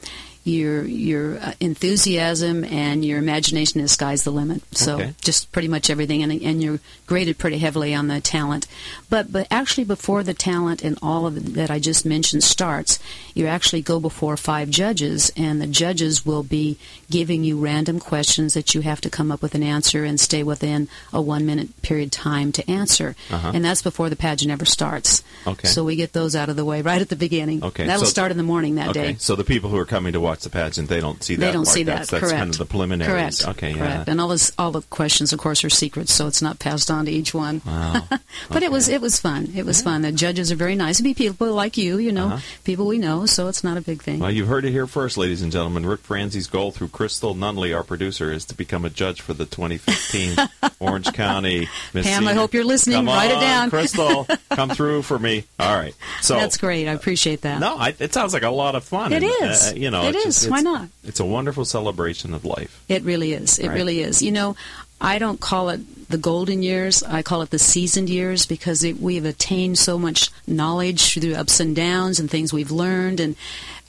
your 0.47 0.83
your 0.85 1.37
uh, 1.39 1.51
enthusiasm 1.59 2.63
and 2.63 3.03
your 3.03 3.17
imagination 3.19 3.81
is 3.81 3.91
sky's 3.91 4.23
the 4.23 4.31
limit. 4.31 4.61
So 4.71 4.95
Okay. 4.95 5.13
just 5.21 5.51
pretty 5.51 5.67
much 5.67 5.89
everything, 5.89 6.23
and, 6.23 6.31
and 6.31 6.63
you're 6.63 6.79
graded 7.05 7.37
pretty 7.37 7.57
heavily 7.57 7.93
on 7.93 8.07
the 8.07 8.21
talent. 8.21 8.65
But 9.09 9.31
but 9.31 9.47
actually, 9.51 9.83
before 9.85 10.23
the 10.23 10.33
talent 10.33 10.83
and 10.83 10.97
all 11.01 11.25
of 11.27 11.53
that 11.55 11.69
I 11.69 11.79
just 11.79 12.05
mentioned 12.05 12.43
starts, 12.43 12.99
you 13.33 13.47
actually 13.47 13.81
go 13.81 13.99
before 13.99 14.37
five 14.37 14.69
judges, 14.69 15.31
and 15.35 15.61
the 15.61 15.67
judges 15.67 16.25
will 16.25 16.43
be 16.43 16.77
giving 17.09 17.43
you 17.43 17.57
random 17.59 17.99
questions 17.99 18.53
that 18.53 18.75
you 18.75 18.81
have 18.81 18.99
to 19.01 19.09
come 19.09 19.31
up 19.31 19.41
with 19.41 19.55
an 19.55 19.63
answer 19.63 20.03
and 20.03 20.19
stay 20.19 20.43
within 20.43 20.87
a 21.13 21.21
one 21.21 21.45
minute 21.45 21.81
period 21.81 22.11
time 22.11 22.51
to 22.51 22.69
answer, 22.69 23.15
Uh-huh. 23.31 23.51
and 23.53 23.63
that's 23.63 23.81
before 23.81 24.09
the 24.09 24.15
pageant 24.15 24.51
ever 24.51 24.65
starts. 24.65 25.23
Okay. 25.45 25.67
So 25.67 25.83
we 25.83 25.95
get 25.95 26.13
those 26.13 26.35
out 26.35 26.49
of 26.49 26.55
the 26.55 26.65
way 26.65 26.81
right 26.81 27.01
at 27.01 27.09
the 27.09 27.15
beginning. 27.15 27.63
Okay, 27.63 27.85
That'll 27.85 28.03
so- 28.05 28.09
start 28.09 28.31
in 28.31 28.37
the 28.37 28.43
morning 28.43 28.75
that 28.75 28.89
okay, 28.89 29.13
day. 29.13 29.15
so 29.19 29.35
the 29.35 29.43
people 29.43 29.69
who 29.69 29.77
are 29.77 29.85
coming 29.85 30.13
to 30.13 30.19
watch 30.19 30.41
the 30.41 30.49
pageant, 30.49 30.89
they 30.89 30.99
don't 30.99 31.23
see 31.23 31.35
that. 31.35 31.45
They 31.45 31.51
don't 31.53 31.63
part. 31.65 31.73
see 31.73 31.83
that. 31.83 31.95
That's, 31.97 32.11
that's 32.11 32.21
correct. 32.21 32.37
kind 32.37 32.49
of 32.49 32.57
the 32.57 32.65
preliminaries. 32.65 33.41
Correct. 33.41 33.47
Okay. 33.57 33.73
Correct. 33.73 34.07
Yeah. 34.07 34.11
And 34.11 34.19
all 34.21 34.27
this, 34.27 34.51
all 34.57 34.71
the 34.71 34.81
questions, 34.81 35.31
of 35.33 35.39
course, 35.39 35.63
are 35.63 35.69
secrets, 35.69 36.13
so 36.13 36.27
it's 36.27 36.41
not 36.41 36.59
passed 36.59 36.91
on 36.91 37.05
to 37.05 37.11
each 37.11 37.33
one. 37.33 37.61
Wow. 37.65 38.03
but 38.49 38.63
it 38.63 38.71
was 38.71 38.89
it 38.89 39.01
was 39.01 39.19
fun. 39.19 39.51
It 39.55 39.65
was 39.65 39.81
fun. 39.81 40.01
The 40.01 40.11
judges 40.11 40.51
are 40.51 40.55
very 40.55 40.75
nice. 40.75 40.95
It'd 40.97 41.03
be 41.05 41.13
people 41.13 41.53
like 41.53 41.77
you, 41.77 41.97
you 41.97 42.11
know, 42.11 42.27
Uh-huh. 42.27 42.39
people 42.65 42.85
we 42.87 42.97
know, 42.97 43.25
so 43.25 43.47
it's 43.47 43.63
not 43.63 43.77
a 43.77 43.81
big 43.81 44.01
thing. 44.03 44.19
Well, 44.19 44.31
you've 44.31 44.47
heard 44.47 44.65
it 44.65 44.71
here 44.71 44.87
first, 44.87 45.17
ladies 45.17 45.41
and 45.41 45.51
gentlemen. 45.51 45.85
Rick 45.85 46.01
Franzi's 46.01 46.47
goal 46.47 46.71
through 46.71 46.89
Crystal 46.97 47.35
Nunley, 47.35 47.75
our 47.77 47.83
producer, 47.83 48.31
is 48.31 48.43
to 48.45 48.55
become 48.55 48.83
a 48.83 48.89
judge 48.89 49.21
for 49.21 49.35
the 49.35 49.45
2015 49.45 50.35
Orange 50.79 51.13
County 51.13 51.69
Miss 51.93 52.07
Pam, 52.07 52.27
I 52.27 52.33
hope 52.33 52.55
you're 52.55 52.63
listening. 52.63 52.97
Come 52.97 53.05
Write 53.05 53.29
it 53.29 53.39
down. 53.39 53.69
Crystal. 53.69 54.25
Come 54.49 54.71
through 54.71 55.03
for 55.03 55.19
me. 55.19 55.43
All 55.59 55.77
right. 55.77 55.93
So 56.21 56.33
That's 56.33 56.57
great. 56.57 56.87
I 56.87 56.93
appreciate 56.93 57.41
that. 57.41 57.59
No, 57.59 57.77
I, 57.77 57.93
it 57.99 58.15
sounds 58.15 58.33
like 58.33 58.41
a 58.41 58.49
lot 58.49 58.73
of 58.73 58.83
fun. 58.83 59.13
It 59.13 59.21
and, 59.21 59.31
is. 59.51 59.73
Uh, 59.73 59.75
you 59.75 59.91
know, 59.91 60.07
it's 60.09 60.23
just- 60.23 60.49
Why 60.49 60.61
not? 60.61 60.89
It's 61.03 61.19
a 61.19 61.25
wonderful 61.25 61.65
celebration 61.65 62.33
of 62.33 62.45
life. 62.45 62.83
It 62.89 63.03
really 63.03 63.33
is. 63.33 63.59
It 63.59 63.67
Right. 63.67 63.75
really 63.75 63.99
is. 63.99 64.23
You 64.23 64.31
know, 64.31 64.55
I 64.99 65.19
don't 65.19 65.39
call 65.39 65.69
it 65.69 66.09
the 66.09 66.17
golden 66.17 66.63
years. 66.63 67.03
I 67.03 67.21
call 67.21 67.43
it 67.43 67.51
the 67.51 67.59
seasoned 67.59 68.09
years 68.09 68.47
because 68.47 68.83
it, 68.83 68.99
we 68.99 69.17
have 69.17 69.25
attained 69.25 69.77
so 69.77 69.99
much 69.99 70.31
knowledge 70.47 71.13
through 71.13 71.35
ups 71.35 71.59
and 71.59 71.75
downs 71.75 72.19
and 72.19 72.27
things 72.31 72.51
we've 72.51 72.71
learned 72.71 73.19
and 73.19 73.35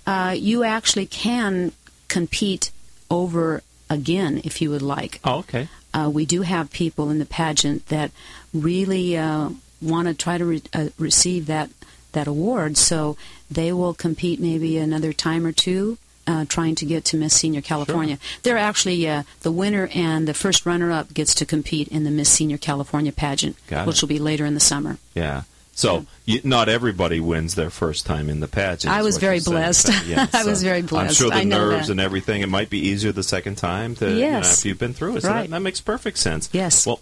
uh, 0.06 0.36
you 0.38 0.65
actually 0.65 1.06
can 1.06 1.71
compete 2.10 2.71
over 3.10 3.63
again 3.89 4.41
if 4.43 4.62
you 4.62 4.69
would 4.69 4.82
like. 4.82 5.19
Oh, 5.23 5.39
okay. 5.39 5.67
Uh, 5.93 6.10
we 6.13 6.25
do 6.25 6.41
have 6.43 6.71
people 6.71 7.10
in 7.10 7.19
the 7.19 7.25
pageant 7.25 7.88
that 7.88 8.12
really 8.54 9.17
uh, 9.17 9.49
want 9.82 10.08
to 10.08 10.13
try 10.13 10.38
to 10.38 10.45
re- 10.45 10.62
uh, 10.73 10.89
receive 10.97 11.45
that 11.47 11.69
that 12.12 12.28
award, 12.28 12.75
so 12.78 13.17
they 13.52 13.71
will 13.71 13.93
compete 13.93 14.39
maybe 14.39 14.78
another 14.78 15.13
time 15.13 15.45
or 15.45 15.52
two. 15.52 15.97
Uh, 16.28 16.45
trying 16.45 16.75
to 16.75 16.86
get 16.86 17.04
to 17.06 17.17
Miss 17.17 17.34
Senior 17.34 17.62
California, 17.62 18.19
they're 18.43 18.56
actually 18.56 19.08
uh, 19.10 19.23
the 19.41 19.52
winner 19.52 19.89
and 19.95 20.28
the 20.28 20.34
first 20.36 20.63
runner-up 20.63 21.12
gets 21.12 21.34
to 21.34 21.43
compete 21.43 21.88
in 21.88 22.04
the 22.04 22.12
Miss 22.12 22.30
Senior 22.30 22.60
California 22.60 23.12
pageant, 23.12 23.56
Got 23.65 23.88
which 23.88 23.95
it. 23.97 24.02
will 24.04 24.10
be 24.10 24.19
later 24.19 24.45
in 24.45 24.54
the 24.54 24.60
summer. 24.60 24.99
Yeah. 25.15 25.43
So 25.79 26.05
you, 26.25 26.41
not 26.43 26.67
everybody 26.67 27.21
wins 27.21 27.55
their 27.55 27.69
first 27.69 28.05
time 28.05 28.29
in 28.29 28.41
the 28.41 28.47
pageant. 28.49 28.93
I 28.93 29.01
was 29.01 29.17
very 29.17 29.35
you're 29.35 29.41
saying. 29.41 29.55
blessed. 29.55 29.89
I 30.35 30.43
was 30.43 30.61
very 30.61 30.79
I'm 30.91 31.09
sure 31.11 31.29
the 31.29 31.35
I 31.37 31.43
nerves 31.45 31.89
and 31.89 32.01
everything. 32.01 32.41
It 32.41 32.49
might 32.49 32.69
be 32.69 32.79
easier 32.89 33.13
the 33.13 33.23
second 33.23 33.55
time 33.55 33.95
to, 33.95 34.05
you 34.09 34.11
know, 34.11 34.17
Yes. 34.19 34.59
if 34.59 34.65
you've 34.65 34.77
been 34.79 34.93
through 34.93 35.15
it. 35.17 35.21
So 35.21 35.29
Right. 35.29 35.43
that, 35.43 35.51
that 35.51 35.61
makes 35.61 35.79
perfect 35.79 36.17
sense. 36.17 36.49
Yes. 36.51 36.85
Well, 36.85 36.99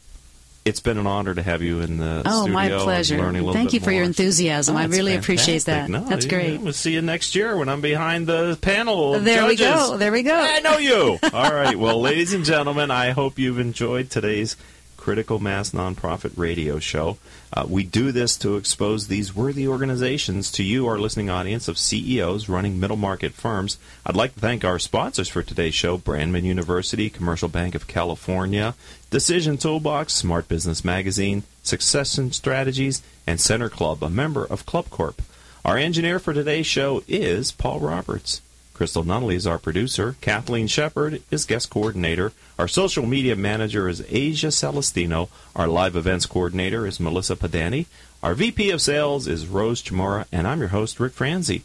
it's 0.63 0.79
been 0.79 0.97
an 0.99 1.07
honor 1.07 1.33
to 1.33 1.41
have 1.41 1.61
you 1.63 1.79
in 1.79 1.97
the 1.97 2.21
Oh, 2.25 2.41
studio. 2.41 2.53
my 2.53 2.69
pleasure. 2.83 3.17
learning 3.17 3.41
a 3.41 3.45
little 3.45 3.53
Thank 3.53 3.73
you 3.73 3.79
for 3.79 3.91
your 3.91 4.03
enthusiasm. 4.03 4.75
Oh, 4.75 4.79
I 4.79 4.85
really 4.85 5.15
appreciate 5.15 5.63
that. 5.65 5.89
No, 5.89 6.01
That's 6.03 6.25
yeah, 6.25 6.29
great. 6.29 6.61
We'll 6.61 6.73
see 6.73 6.91
you 6.93 7.01
next 7.01 7.33
year 7.35 7.55
when 7.57 7.69
I'm 7.69 7.79
behind 7.81 8.27
the 8.27 8.59
panel. 8.61 9.17
There 9.19 9.47
we 9.47 9.55
go. 9.55 9.97
There 9.97 10.11
we 10.11 10.21
go. 10.23 10.35
I 10.35 10.59
know 10.59 10.77
you. 10.77 11.17
All 11.33 11.53
right. 11.53 11.75
Well, 11.79 11.99
ladies 12.01 12.33
and 12.33 12.43
gentlemen, 12.45 12.91
I 12.91 13.11
hope 13.11 13.39
you've 13.39 13.59
enjoyed 13.59 14.09
today's 14.11 14.55
Critical 15.08 15.39
Mass 15.39 15.70
Nonprofit 15.70 16.34
Radio 16.36 16.80
Show. 16.80 17.17
Uh, 17.54 17.65
we 17.65 17.86
do 17.86 18.12
this 18.12 18.36
to 18.39 18.58
expose 18.58 19.08
these 19.08 19.34
worthy 19.34 19.65
organizations 19.65 20.52
to 20.52 20.65
you, 20.65 20.86
our 20.86 21.00
listening 21.00 21.30
audience 21.30 21.70
of 21.70 21.78
CEOs 21.78 22.50
running 22.50 22.78
middle 22.78 22.98
market 22.98 23.32
firms. 23.32 23.78
I'd 24.06 24.17
like 24.17 24.34
to 24.34 24.41
thank 24.41 24.65
our 24.65 24.78
sponsors 24.80 25.30
for 25.30 25.41
today's 25.41 25.74
show 25.74 25.98
Brandman 25.98 26.43
University, 26.43 27.10
Commercial 27.10 27.48
Bank 27.48 27.74
of 27.74 27.88
California, 27.88 28.76
Decision 29.10 29.56
Toolbox, 29.56 30.12
Smart 30.12 30.50
Business 30.50 30.84
Magazine, 30.84 31.43
Succession 31.63 32.34
Strategies, 32.34 33.02
and 33.26 33.39
Center 33.39 33.70
Club, 33.70 34.04
a 34.04 34.10
member 34.10 34.43
of 34.43 34.65
Club 34.65 34.89
Corp. 34.89 35.22
Our 35.63 35.78
engineer 35.78 36.20
for 36.20 36.34
today's 36.34 36.67
show 36.67 37.02
is 37.08 37.54
Paul 37.54 37.80
Roberts. 37.80 38.41
Crystal 38.77 39.03
Nunley 39.03 39.35
is 39.35 39.47
our 39.47 39.57
producer. 39.57 40.15
Kathleen 40.21 40.67
Shepard 40.67 41.21
is 41.31 41.45
guest 41.45 41.69
coordinator. 41.69 42.31
Our 42.57 42.67
social 42.67 43.05
media 43.05 43.35
manager 43.35 43.89
is 43.89 44.05
Asia 44.07 44.51
Celestino. 44.51 45.29
Our 45.55 45.67
live 45.67 45.95
events 45.95 46.25
coordinator 46.25 46.85
is 46.85 46.99
Melissa 46.99 47.35
Padani. 47.35 47.87
Our 48.23 48.35
VP 48.35 48.69
of 48.69 48.81
sales 48.81 49.27
is 49.27 49.47
Rose 49.47 49.81
Chamora. 49.81 50.27
And 50.31 50.47
I'm 50.47 50.59
your 50.59 50.69
host, 50.69 50.99
Rick 50.99 51.13
Franzi. 51.13 51.63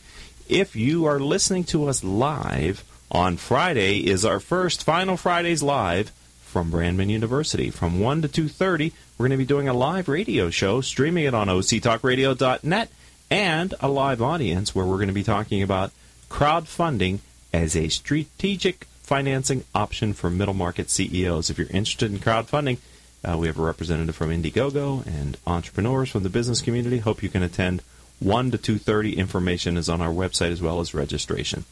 If 0.49 0.75
you 0.75 1.05
are 1.05 1.21
listening 1.21 1.65
to 1.65 1.87
us 1.87 2.03
live, 2.03 2.83
on 3.13 3.37
Friday 3.37 3.99
is 4.07 4.25
our 4.25 4.41
first 4.41 4.83
Final 4.83 5.19
Fridays 5.19 5.63
Live 5.63 6.11
from 6.41 6.73
Brandman 6.73 7.11
University. 7.11 7.69
From 7.71 8.01
1 8.01 8.23
to 8.23 8.29
2.30, 8.29 8.93
we're 9.17 9.29
going 9.29 9.33
to 9.33 9.37
be 9.37 9.45
doing 9.45 9.69
a 9.69 9.75
live 9.75 10.09
radio 10.09 10.49
show, 10.49 10.81
streaming 10.81 11.25
it 11.25 11.35
on 11.35 11.49
octalkradio.net, 11.49 12.91
and 13.31 13.75
a 13.81 13.89
live 13.89 14.23
audience 14.23 14.75
where 14.75 14.87
we're 14.87 14.97
going 14.97 15.09
to 15.09 15.15
be 15.15 15.23
talking 15.23 15.63
about 15.63 15.93
crowdfunding 16.33 17.21
as 17.53 17.77
a 17.77 17.89
strategic 17.89 18.87
financing 19.03 19.65
option 19.75 20.15
for 20.15 20.31
middle 20.31 20.55
market 20.55 20.89
CEOs. 20.89 21.51
If 21.51 21.59
you're 21.59 21.67
interested 21.69 22.11
in 22.11 22.21
crowdfunding, 22.21 22.79
uh, 23.23 23.37
we 23.37 23.49
have 23.49 23.59
a 23.59 23.63
representative 23.63 24.17
from 24.17 24.31
Indiegogo 24.31 25.07
and 25.07 25.37
entrepreneurs 25.47 26.09
from 26.09 26.23
the 26.23 26.31
business 26.31 26.63
community. 26.63 27.01
Hope 27.01 27.23
you 27.23 27.29
can 27.29 27.43
attend 27.43 27.83
1 28.19 28.51
to 28.51 28.57
2:30. 28.57 29.19
Information 29.19 29.77
is 29.77 29.91
on 29.91 30.01
our 30.01 30.09
website 30.09 30.53
as 30.53 30.63
well 30.63 30.81
as 30.81 30.95
registration. 30.95 31.67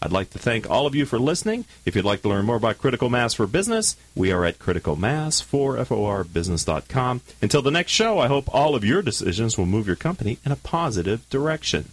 I'd 0.00 0.12
like 0.12 0.30
to 0.30 0.38
thank 0.38 0.70
all 0.70 0.86
of 0.86 0.94
you 0.94 1.06
for 1.06 1.18
listening. 1.18 1.64
If 1.84 1.96
you'd 1.96 2.04
like 2.04 2.22
to 2.22 2.28
learn 2.28 2.44
more 2.44 2.54
about 2.56 2.78
Critical 2.78 3.10
Mass 3.10 3.34
for 3.34 3.48
Business, 3.48 3.96
we 4.14 4.30
are 4.30 4.44
at 4.44 4.60
criticalmass4forbusiness.com. 4.60 7.20
Until 7.42 7.62
the 7.62 7.72
next 7.72 7.90
show, 7.90 8.20
I 8.20 8.28
hope 8.28 8.54
all 8.54 8.76
of 8.76 8.84
your 8.84 9.02
decisions 9.02 9.58
will 9.58 9.66
move 9.66 9.88
your 9.88 9.96
company 9.96 10.38
in 10.44 10.52
a 10.52 10.56
positive 10.56 11.28
direction. 11.30 11.90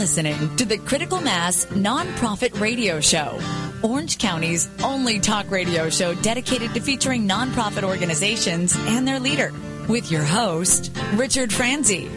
Listening 0.00 0.56
to 0.56 0.64
the 0.64 0.78
Critical 0.78 1.20
Mass 1.20 1.66
Nonprofit 1.66 2.58
Radio 2.58 3.00
Show, 3.00 3.38
Orange 3.82 4.16
County's 4.16 4.66
only 4.82 5.20
talk 5.20 5.50
radio 5.50 5.90
show 5.90 6.14
dedicated 6.14 6.72
to 6.72 6.80
featuring 6.80 7.28
nonprofit 7.28 7.82
organizations 7.82 8.74
and 8.78 9.06
their 9.06 9.20
leader, 9.20 9.52
with 9.90 10.10
your 10.10 10.24
host, 10.24 10.90
Richard 11.16 11.52
Franzi. 11.52 12.08